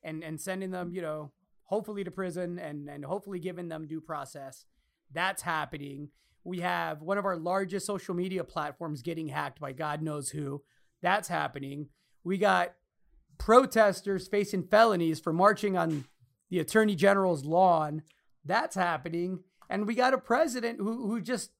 [0.02, 1.32] and and sending them, you know,
[1.64, 4.64] hopefully to prison and and hopefully giving them due process.
[5.12, 6.10] That's happening.
[6.44, 10.62] We have one of our largest social media platforms getting hacked by God knows who.
[11.00, 11.88] That's happening.
[12.22, 12.74] We got
[13.38, 16.04] protesters facing felonies for marching on
[16.50, 18.02] the attorney general's lawn.
[18.44, 19.40] That's happening.
[19.70, 21.50] And we got a president who who just,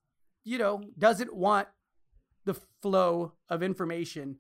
[0.45, 1.69] you know, doesn't want
[2.45, 4.37] the flow of information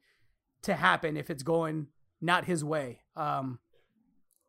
[0.62, 1.86] to happen if it's going
[2.20, 3.00] not his way.
[3.16, 3.58] Um,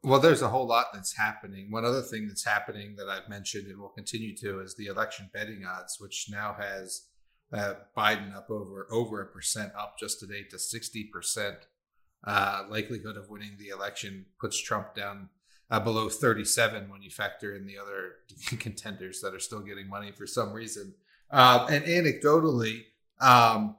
[0.05, 1.71] well, there's a whole lot that's happening.
[1.71, 5.29] One other thing that's happening that I've mentioned and will continue to is the election
[5.33, 7.07] betting odds, which now has
[7.51, 11.57] uh, Biden up over over a percent, up just today to sixty percent.
[12.23, 15.29] Uh, likelihood of winning the election puts Trump down
[15.69, 18.15] uh, below 37 when you factor in the other
[18.59, 20.93] contenders that are still getting money for some reason.
[21.29, 22.83] Uh, and anecdotally,
[23.21, 23.75] um,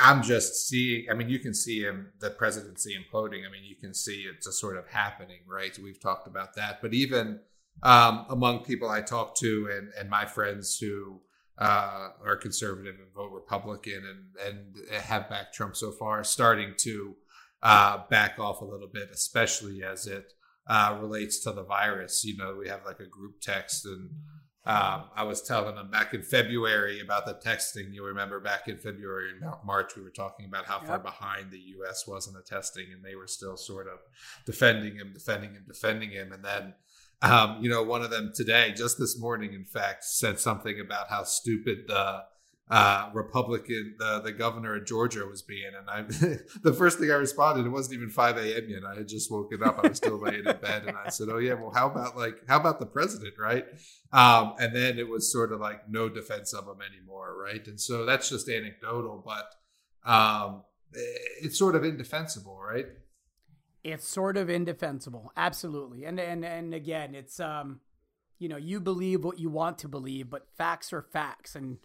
[0.00, 1.06] I'm just seeing.
[1.10, 3.46] I mean, you can see him, the presidency imploding.
[3.46, 5.76] I mean, you can see it's a sort of happening, right?
[5.78, 7.40] We've talked about that, but even
[7.82, 11.20] um, among people I talk to and and my friends who
[11.58, 17.16] uh, are conservative and vote Republican and and have backed Trump so far, starting to
[17.62, 20.32] uh, back off a little bit, especially as it
[20.66, 22.24] uh, relates to the virus.
[22.24, 24.10] You know, we have like a group text and
[24.66, 27.92] um, I was telling them back in February about the testing.
[27.92, 30.86] You'll remember back in February and March, we were talking about how yep.
[30.86, 32.06] far behind the U.S.
[32.06, 33.98] was in the testing, and they were still sort of
[34.46, 36.32] defending him, defending him, defending him.
[36.32, 36.74] And then,
[37.20, 41.08] um, you know, one of them today, just this morning, in fact, said something about
[41.10, 42.22] how stupid the
[42.70, 45.72] uh, Republican, the the governor of Georgia was being.
[45.76, 46.02] And I,
[46.62, 48.68] the first thing I responded, it wasn't even 5 a.m.
[48.68, 48.84] yet.
[48.84, 49.78] I had just woken up.
[49.82, 52.36] I was still laying in bed, and I said, "Oh yeah, well, how about like
[52.48, 53.66] how about the president, right?"
[54.12, 57.66] Um, and then it was sort of like no defense of him anymore, right?
[57.66, 60.62] And so that's just anecdotal, but um,
[61.42, 62.86] it's sort of indefensible, right?
[63.82, 66.04] It's sort of indefensible, absolutely.
[66.04, 67.80] And and and again, it's um,
[68.38, 71.78] you know, you believe what you want to believe, but facts are facts, and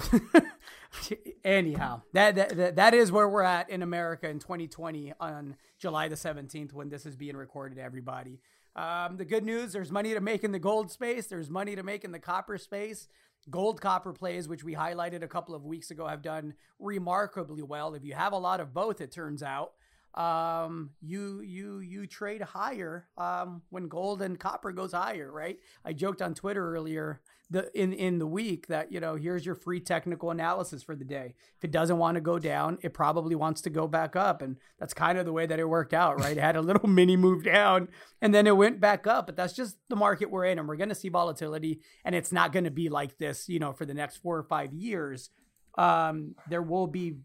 [1.44, 6.16] Anyhow, that, that that is where we're at in America in 2020 on July the
[6.16, 7.78] 17th when this is being recorded.
[7.78, 8.40] Everybody,
[8.76, 11.26] um, the good news: there's money to make in the gold space.
[11.26, 13.08] There's money to make in the copper space.
[13.48, 17.94] Gold copper plays, which we highlighted a couple of weeks ago, have done remarkably well.
[17.94, 19.72] If you have a lot of both, it turns out
[20.14, 25.58] um, you you you trade higher um, when gold and copper goes higher, right?
[25.84, 29.56] I joked on Twitter earlier the in in the week that you know here's your
[29.56, 31.34] free technical analysis for the day.
[31.56, 34.56] If it doesn't want to go down, it probably wants to go back up, and
[34.78, 36.36] that's kind of the way that it worked out, right?
[36.36, 37.88] It had a little mini move down,
[38.22, 39.26] and then it went back up.
[39.26, 42.32] But that's just the market we're in, and we're going to see volatility, and it's
[42.32, 45.30] not going to be like this, you know, for the next four or five years.
[45.76, 47.16] Um, there will be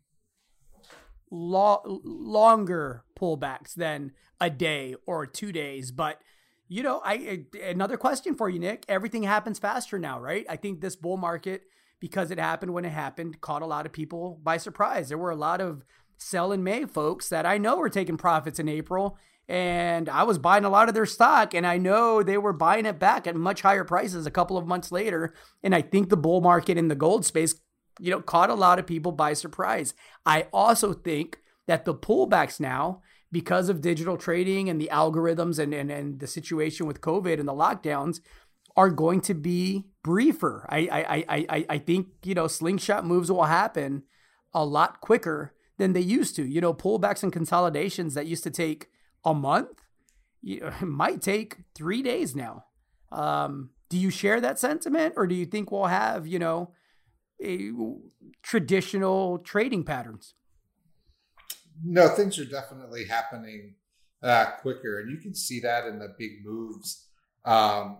[1.32, 5.92] lo- longer pullbacks than a day or two days.
[5.92, 6.20] But
[6.68, 8.86] you know, I another question for you, Nick.
[8.88, 10.46] Everything happens faster now, right?
[10.50, 11.64] I think this bull market,
[12.00, 15.10] because it happened when it happened, caught a lot of people by surprise.
[15.10, 15.84] There were a lot of
[16.18, 19.18] sell in May folks that I know were taking profits in April.
[19.48, 22.88] And I was buying a lot of their stock, and I know they were buying
[22.88, 25.36] it back at much higher prices a couple of months later.
[25.62, 27.54] And I think the bull market in the gold space
[28.00, 29.94] you know, caught a lot of people by surprise.
[30.26, 33.02] I also think that the pullbacks now,
[33.32, 37.48] because of digital trading and the algorithms and, and, and the situation with COVID and
[37.48, 38.20] the lockdowns,
[38.78, 40.68] are going to be briefer.
[40.70, 44.04] I, I, I, I think, you know, slingshot moves will happen
[44.54, 46.46] a lot quicker than they used to.
[46.46, 48.88] You know, pullbacks and consolidations that used to take
[49.24, 49.82] a month
[50.46, 52.66] you might take three days now.
[53.12, 56.72] Um, do you share that sentiment or do you think we'll have, you know,
[58.42, 60.36] traditional trading patterns?
[61.84, 63.76] No, things are definitely happening
[64.24, 67.08] uh, quicker, and you can see that in the big moves
[67.46, 67.98] um,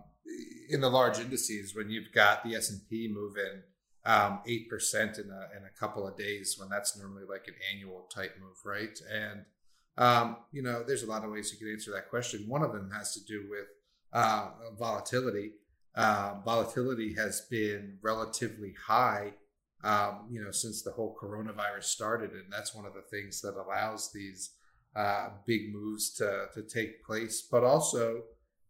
[0.68, 3.62] in the large indices when you've got the S and P moving
[4.04, 7.54] um, eight percent in a in a couple of days when that's normally like an
[7.72, 8.98] annual type move, right?
[9.12, 9.44] And
[9.98, 12.48] um, you know, there's a lot of ways you can answer that question.
[12.48, 13.66] One of them has to do with
[14.12, 15.52] uh, volatility.
[15.94, 19.32] Uh, volatility has been relatively high,
[19.84, 23.54] um, you know, since the whole coronavirus started, and that's one of the things that
[23.54, 24.52] allows these
[24.94, 27.46] uh, big moves to to take place.
[27.50, 28.22] But also,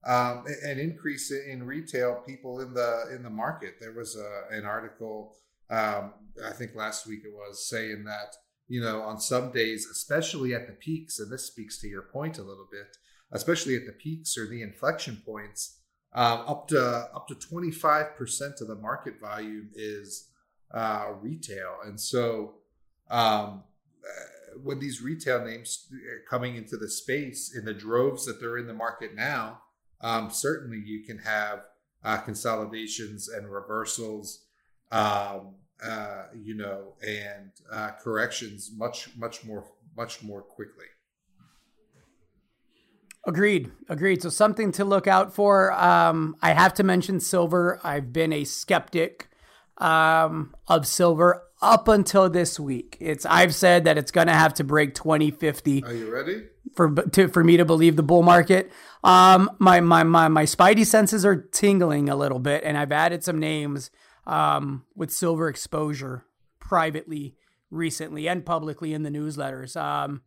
[0.07, 3.75] um, an increase in retail people in the in the market.
[3.81, 5.37] There was a, an article,
[5.71, 8.35] um, I think last week it was, saying that
[8.69, 12.39] you know on some days, especially at the peaks, and this speaks to your point
[12.39, 12.97] a little bit,
[13.33, 15.79] especially at the peaks or the inflection points,
[16.13, 20.31] um, up to up to twenty five percent of the market volume is
[20.73, 22.55] uh, retail, and so.
[23.09, 23.63] Um,
[24.63, 25.93] when these retail names
[26.29, 29.61] coming into the space in the droves that they're in the market now,
[30.01, 31.61] um, certainly you can have
[32.05, 34.45] uh, consolidations and reversals,
[34.93, 39.65] um, uh, you know, and uh, corrections much, much more,
[39.97, 40.85] much more quickly.
[43.27, 43.73] Agreed.
[43.89, 44.23] Agreed.
[44.23, 45.73] So something to look out for.
[45.73, 47.81] Um, I have to mention silver.
[47.83, 49.29] I've been a skeptic
[49.79, 52.97] um, of silver up until this week.
[53.01, 55.85] It's I've said that it's going to have to break 2050.
[55.85, 56.45] Are you ready?
[56.75, 58.71] For to, for me to believe the bull market.
[59.03, 63.25] Um, my my my my spidey senses are tingling a little bit, and I've added
[63.25, 63.91] some names
[64.27, 66.25] um, with silver exposure
[66.59, 67.37] privately,
[67.71, 69.81] recently, and publicly in the newsletters.
[69.81, 70.23] Um,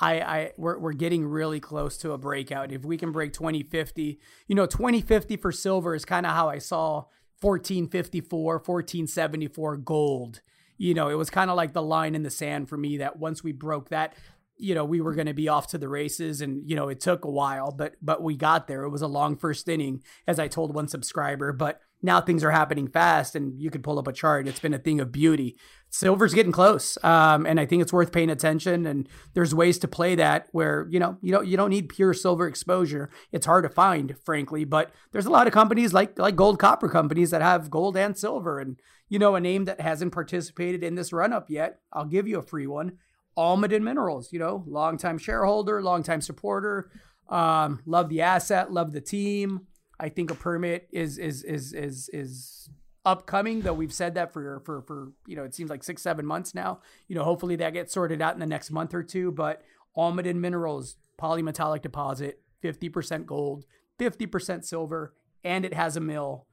[0.00, 2.72] I, I we're, we're getting really close to a breakout.
[2.72, 4.18] If we can break 2050,
[4.48, 7.04] you know, 2050 for silver is kind of how I saw
[7.40, 10.40] 1454, 1474 gold.
[10.76, 13.18] You know, it was kind of like the line in the sand for me that
[13.18, 14.14] once we broke that,
[14.56, 17.00] you know, we were going to be off to the races and, you know, it
[17.00, 18.84] took a while, but, but we got there.
[18.84, 22.50] It was a long first inning, as I told one subscriber, but now things are
[22.50, 24.48] happening fast and you could pull up a chart.
[24.48, 25.56] It's been a thing of beauty.
[25.90, 26.96] Silver's getting close.
[27.02, 28.86] Um, and I think it's worth paying attention.
[28.86, 32.14] And there's ways to play that where, you know, you don't, you don't need pure
[32.14, 33.10] silver exposure.
[33.32, 36.88] It's hard to find, frankly, but there's a lot of companies like, like gold copper
[36.88, 38.60] companies that have gold and silver.
[38.60, 38.78] And,
[39.08, 42.38] you know, a name that hasn't participated in this run up yet, I'll give you
[42.38, 42.98] a free one.
[43.36, 46.90] Almaden Minerals, you know, longtime shareholder, longtime supporter.
[47.28, 49.66] Um, love the asset, love the team.
[50.00, 52.70] I think a permit is is is is is
[53.04, 56.24] upcoming, though we've said that for for for you know it seems like six seven
[56.24, 56.80] months now.
[57.06, 59.30] You know, hopefully that gets sorted out in the next month or two.
[59.30, 59.62] But
[59.96, 63.66] Almaden Minerals polymetallic deposit, fifty percent gold,
[63.98, 66.46] fifty percent silver, and it has a mill.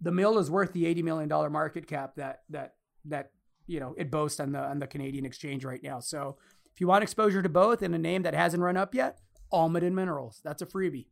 [0.00, 2.74] The mill is worth the eighty million dollar market cap that that
[3.04, 3.30] that
[3.66, 6.00] you know it boasts on the on the Canadian exchange right now.
[6.00, 6.36] So
[6.72, 9.20] if you want exposure to both in a name that hasn't run up yet,
[9.52, 11.06] Almaden Minerals, that's a freebie.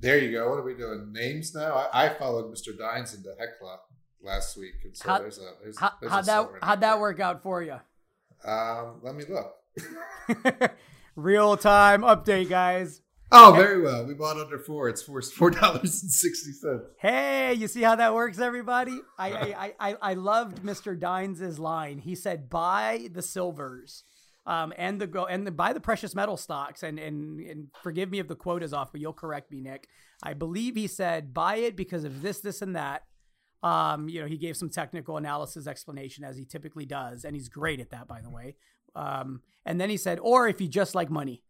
[0.00, 0.48] There you go.
[0.48, 1.12] What are we doing?
[1.12, 1.74] Names now?
[1.74, 2.76] I, I followed Mr.
[2.76, 3.80] Dines into Hecla
[4.22, 7.20] last week, and so how, there's a there's, how, there's how'd that how'd that work
[7.20, 7.76] out for you?
[8.44, 10.72] Um, let me look.
[11.16, 13.02] Real time update, guys.
[13.32, 14.06] Oh, very well.
[14.06, 14.88] We bought under four.
[14.88, 16.84] It's four four dollars and sixty cents.
[16.98, 18.98] Hey, you see how that works, everybody?
[19.18, 19.30] I
[19.80, 20.98] I, I I loved Mr.
[20.98, 21.98] Dines's line.
[21.98, 24.04] He said, "Buy the silvers."
[24.46, 28.10] Um, and the go and the, buy the precious metal stocks and, and and forgive
[28.10, 29.86] me if the quote is off, but you'll correct me, Nick.
[30.22, 33.02] I believe he said buy it because of this, this, and that.
[33.62, 37.50] Um, you know, he gave some technical analysis explanation as he typically does, and he's
[37.50, 38.56] great at that, by the way.
[38.94, 41.42] Um, and then he said, or if you just like money.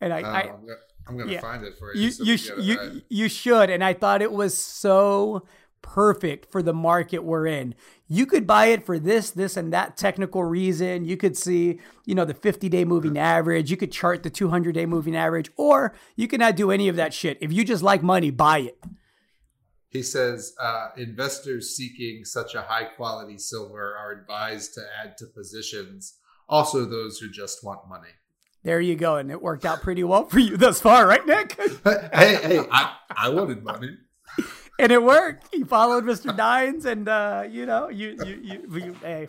[0.00, 0.74] And I, oh, I I'm gonna,
[1.08, 2.10] I'm gonna yeah, find it for you.
[2.20, 5.44] You you, you, you should, and I thought it was so
[5.82, 7.74] perfect for the market we're in.
[8.06, 11.04] You could buy it for this, this, and that technical reason.
[11.04, 13.70] You could see, you know, the 50 day moving average.
[13.70, 17.14] You could chart the 200 day moving average, or you cannot do any of that
[17.14, 17.38] shit.
[17.40, 18.78] If you just like money, buy it.
[19.90, 25.26] He says uh, investors seeking such a high quality silver are advised to add to
[25.26, 26.18] positions.
[26.48, 28.10] Also, those who just want money.
[28.64, 31.56] There you go, and it worked out pretty well for you thus far, right, Nick?
[31.84, 33.96] hey, hey, I, I wanted money
[34.78, 35.48] and it worked.
[35.52, 36.34] He followed Mr.
[36.36, 39.28] Dines, and uh, you know, you, you, you, you, hey,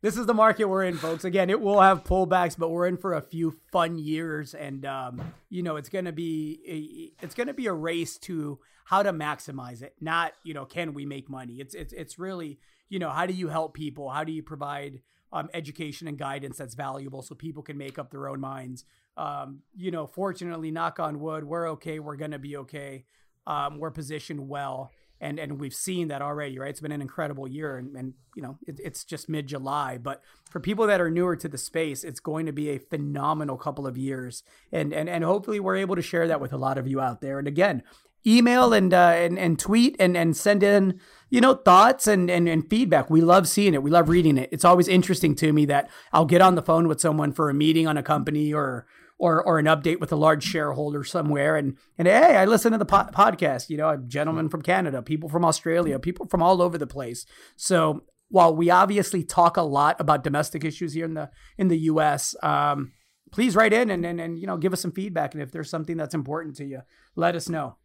[0.00, 1.24] this is the market we're in, folks.
[1.24, 5.34] Again, it will have pullbacks, but we're in for a few fun years, and um,
[5.50, 9.94] you know, it's gonna be it's gonna be a race to how to maximize it,
[10.00, 11.54] not you know, can we make money?
[11.54, 12.58] It's it's it's really
[12.88, 14.10] you know, how do you help people?
[14.10, 15.00] How do you provide
[15.32, 18.84] um, education and guidance that's valuable so people can make up their own minds?
[19.16, 21.98] Um, you know, fortunately, knock on wood, we're okay.
[21.98, 23.04] We're gonna be okay
[23.46, 24.90] um, we're positioned well.
[25.20, 26.70] and and we've seen that already, right?
[26.70, 30.22] It's been an incredible year, and, and you know it, it's just mid July, but
[30.50, 33.86] for people that are newer to the space, it's going to be a phenomenal couple
[33.86, 34.42] of years,
[34.72, 37.20] and and and hopefully we're able to share that with a lot of you out
[37.20, 37.38] there.
[37.38, 37.82] And again,
[38.26, 42.48] email and uh, and and tweet and and send in you know thoughts and, and
[42.48, 43.08] and feedback.
[43.08, 43.82] We love seeing it.
[43.82, 44.48] We love reading it.
[44.52, 47.54] It's always interesting to me that I'll get on the phone with someone for a
[47.54, 48.86] meeting on a company or
[49.24, 51.56] or or an update with a large shareholder somewhere.
[51.56, 55.00] And and hey i listen to the po- podcast you know a gentleman from canada
[55.00, 57.24] people from australia people from all over the place.
[57.56, 61.78] So while we obviously talk a lot about domestic issues here in the in the
[61.78, 62.92] us um,
[63.32, 65.32] please write in and, and and you know give us some feedback.
[65.32, 66.82] And if there's something that's important to you
[67.16, 67.76] let us know.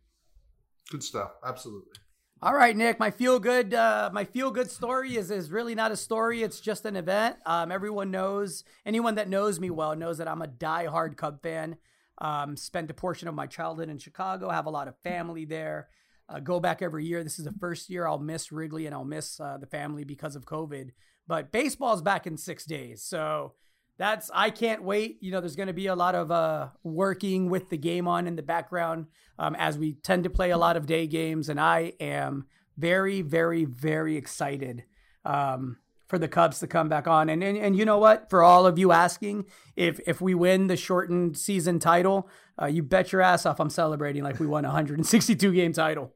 [0.92, 1.32] Good stuff.
[1.46, 1.94] Absolutely
[2.42, 3.00] all right, Nick.
[3.00, 6.42] My feel good, uh, my feel good story is is really not a story.
[6.42, 7.36] It's just an event.
[7.46, 8.64] Um, everyone knows.
[8.86, 11.76] Anyone that knows me well knows that I'm a die-hard Cub fan.
[12.20, 14.50] Um, spent a portion of my childhood in Chicago.
[14.50, 15.90] Have a lot of family there.
[16.30, 17.24] Uh, go back every year.
[17.24, 20.36] This is the first year I'll miss Wrigley and I'll miss uh, the family because
[20.36, 20.92] of COVID.
[21.28, 23.54] But baseball's back in six days, so
[24.00, 25.18] that's I can't wait.
[25.20, 28.28] You know, there's going to be a lot of uh, working with the game on
[28.28, 31.60] in the background um, as we tend to play a lot of day games, and
[31.60, 32.48] I am
[32.78, 34.86] very, very, very excited
[35.26, 35.78] um,
[36.08, 37.28] for the Cubs to come back on.
[37.28, 38.30] And, and and you know what?
[38.30, 39.46] For all of you asking,
[39.76, 42.30] if if we win the shortened season title,
[42.60, 46.14] uh, you bet your ass off I'm celebrating like we won a 162 game title.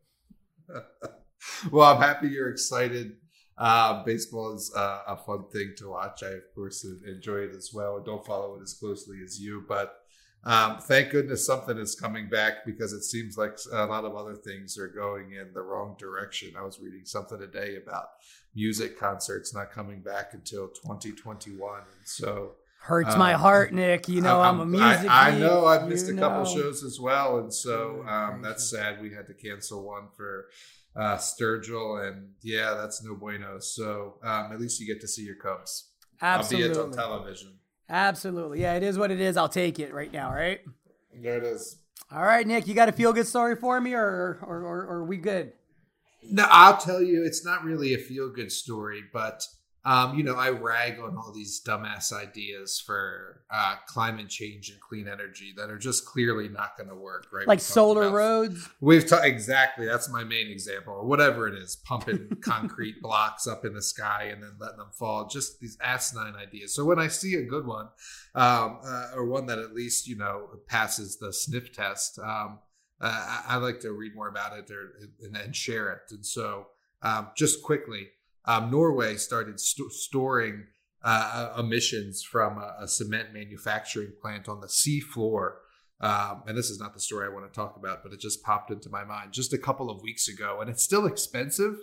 [1.70, 3.18] well, I'm happy you're excited.
[3.58, 6.24] Uh, baseball is uh, a fun thing to watch.
[6.24, 8.00] I, of course, enjoy it as well.
[8.00, 10.00] Don't follow it as closely as you, but
[10.46, 14.36] um, thank goodness something is coming back because it seems like a lot of other
[14.36, 16.54] things are going in the wrong direction.
[16.58, 18.08] I was reading something today about
[18.54, 21.80] music concerts not coming back until 2021.
[21.80, 24.10] And so hurts um, my heart, Nick.
[24.10, 25.10] You know, I'm, I'm a music.
[25.10, 26.62] I, I know I've missed a couple know.
[26.62, 29.02] shows as well, and so um, that's sad.
[29.02, 30.48] We had to cancel one for
[30.96, 33.60] uh, Sturgill, and yeah, that's no bueno.
[33.60, 35.90] So um, at least you get to see your Cubs,
[36.22, 36.70] Absolutely.
[36.70, 37.60] albeit on television.
[37.90, 39.38] Absolutely, yeah, it is what it is.
[39.38, 40.62] I'll take it right now, right?
[41.14, 41.78] There it is.
[42.12, 44.96] All right, Nick, you got a feel good story for me, or or, or, or
[44.98, 45.54] are we good?
[46.30, 49.46] No, I'll tell you, it's not really a feel good story, but
[49.86, 54.80] um, you know, I rag on all these dumbass ideas for uh, climate change and
[54.80, 57.46] clean energy that are just clearly not going to work, right?
[57.46, 58.70] Like solar about, roads.
[58.80, 59.86] We've talked exactly.
[59.86, 64.30] That's my main example, or whatever it is, pumping concrete blocks up in the sky
[64.32, 65.28] and then letting them fall.
[65.28, 66.74] Just these asinine ideas.
[66.74, 67.90] So when I see a good one,
[68.36, 72.60] um, uh, or one that at least you know passes the sniff test, um,
[73.02, 76.04] uh, I, I, like to read more about it or, and, and share it.
[76.12, 76.68] And so,
[77.02, 78.08] um, just quickly
[78.46, 80.66] um, Norway started st- storing
[81.04, 85.60] uh, emissions from a, a, cement manufacturing plant on the sea floor.
[86.00, 88.44] Um, and this is not the story I want to talk about, but it just
[88.44, 90.60] popped into my mind just a couple of weeks ago.
[90.62, 91.76] And it's still expensive,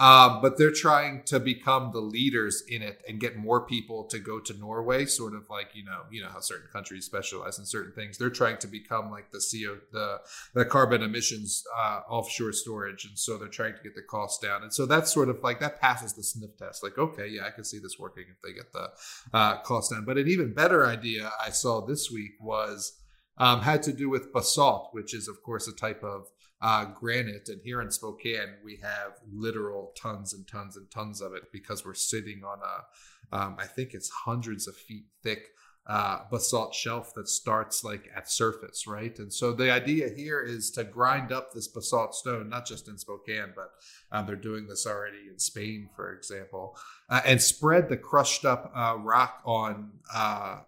[0.00, 4.18] um, but they're trying to become the leaders in it and get more people to
[4.18, 7.66] go to Norway, sort of like you know, you know how certain countries specialize in
[7.66, 8.16] certain things.
[8.16, 10.20] They're trying to become like the CO, the
[10.54, 14.62] the carbon emissions uh, offshore storage, and so they're trying to get the cost down.
[14.62, 16.82] And so that's sort of like that passes the sniff test.
[16.82, 18.88] Like, okay, yeah, I can see this working if they get the
[19.34, 20.06] uh, cost down.
[20.06, 22.98] But an even better idea I saw this week was
[23.36, 26.28] um, had to do with basalt, which is of course a type of
[26.62, 27.48] uh, granite.
[27.48, 31.84] And here in Spokane, we have literal tons and tons and tons of it because
[31.84, 35.48] we're sitting on a, um, I think it's hundreds of feet thick
[35.86, 39.18] uh, basalt shelf that starts like at surface, right?
[39.18, 42.98] And so the idea here is to grind up this basalt stone, not just in
[42.98, 43.70] Spokane, but
[44.12, 46.76] um, they're doing this already in Spain, for example,
[47.08, 50.60] uh, and spread the crushed up uh, rock on uh,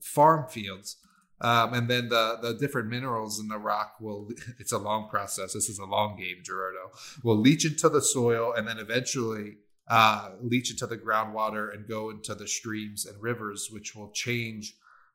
[0.00, 0.96] farm fields
[1.40, 4.28] um, and then the the different minerals in the rock will
[4.58, 5.52] it's a long process.
[5.54, 6.90] This is a long game, Gerardo.
[7.22, 12.10] Will leach into the soil and then eventually uh, leach into the groundwater and go
[12.10, 14.74] into the streams and rivers, which will change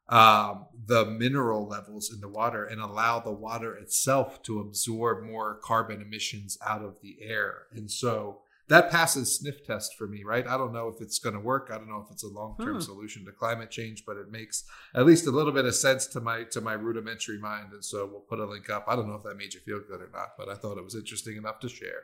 [0.10, 5.56] um, the mineral levels in the water and allow the water itself to absorb more
[5.64, 7.64] carbon emissions out of the air.
[7.72, 10.48] And so that passes sniff test for me, right?
[10.48, 11.70] I don't know if it's going to work.
[11.72, 12.80] I don't know if it's a long term hmm.
[12.80, 14.64] solution to climate change, but it makes
[14.96, 17.74] at least a little bit of sense to my to my rudimentary mind.
[17.74, 18.86] And so we'll put a link up.
[18.88, 20.84] I don't know if that made you feel good or not, but I thought it
[20.84, 22.04] was interesting enough to share.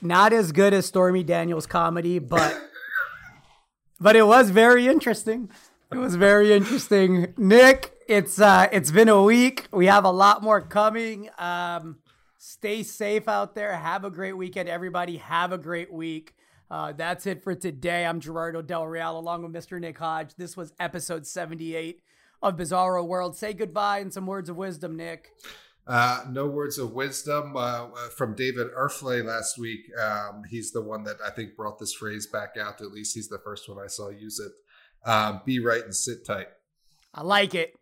[0.00, 2.56] Not as good as Stormy Daniels' comedy, but
[4.00, 5.50] but it was very interesting.
[5.92, 7.92] It was very interesting, Nick.
[8.06, 9.66] It's uh, it's been a week.
[9.72, 11.30] We have a lot more coming.
[11.38, 11.98] Um,
[12.46, 13.74] Stay safe out there.
[13.74, 15.16] Have a great weekend, everybody.
[15.16, 16.34] Have a great week.
[16.70, 18.04] Uh, that's it for today.
[18.04, 19.80] I'm Gerardo Del Real along with Mr.
[19.80, 20.34] Nick Hodge.
[20.34, 22.02] This was episode 78
[22.42, 23.34] of Bizarro World.
[23.34, 25.30] Say goodbye and some words of wisdom, Nick.
[25.86, 29.86] Uh, no words of wisdom uh, from David Erfle last week.
[29.98, 32.82] Um, he's the one that I think brought this phrase back out.
[32.82, 34.52] At least he's the first one I saw use it.
[35.08, 36.48] Um, be right and sit tight.
[37.14, 37.72] I like it.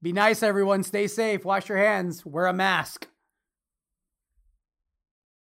[0.00, 0.84] Be nice, everyone.
[0.84, 1.44] Stay safe.
[1.44, 2.24] Wash your hands.
[2.24, 3.06] Wear a mask.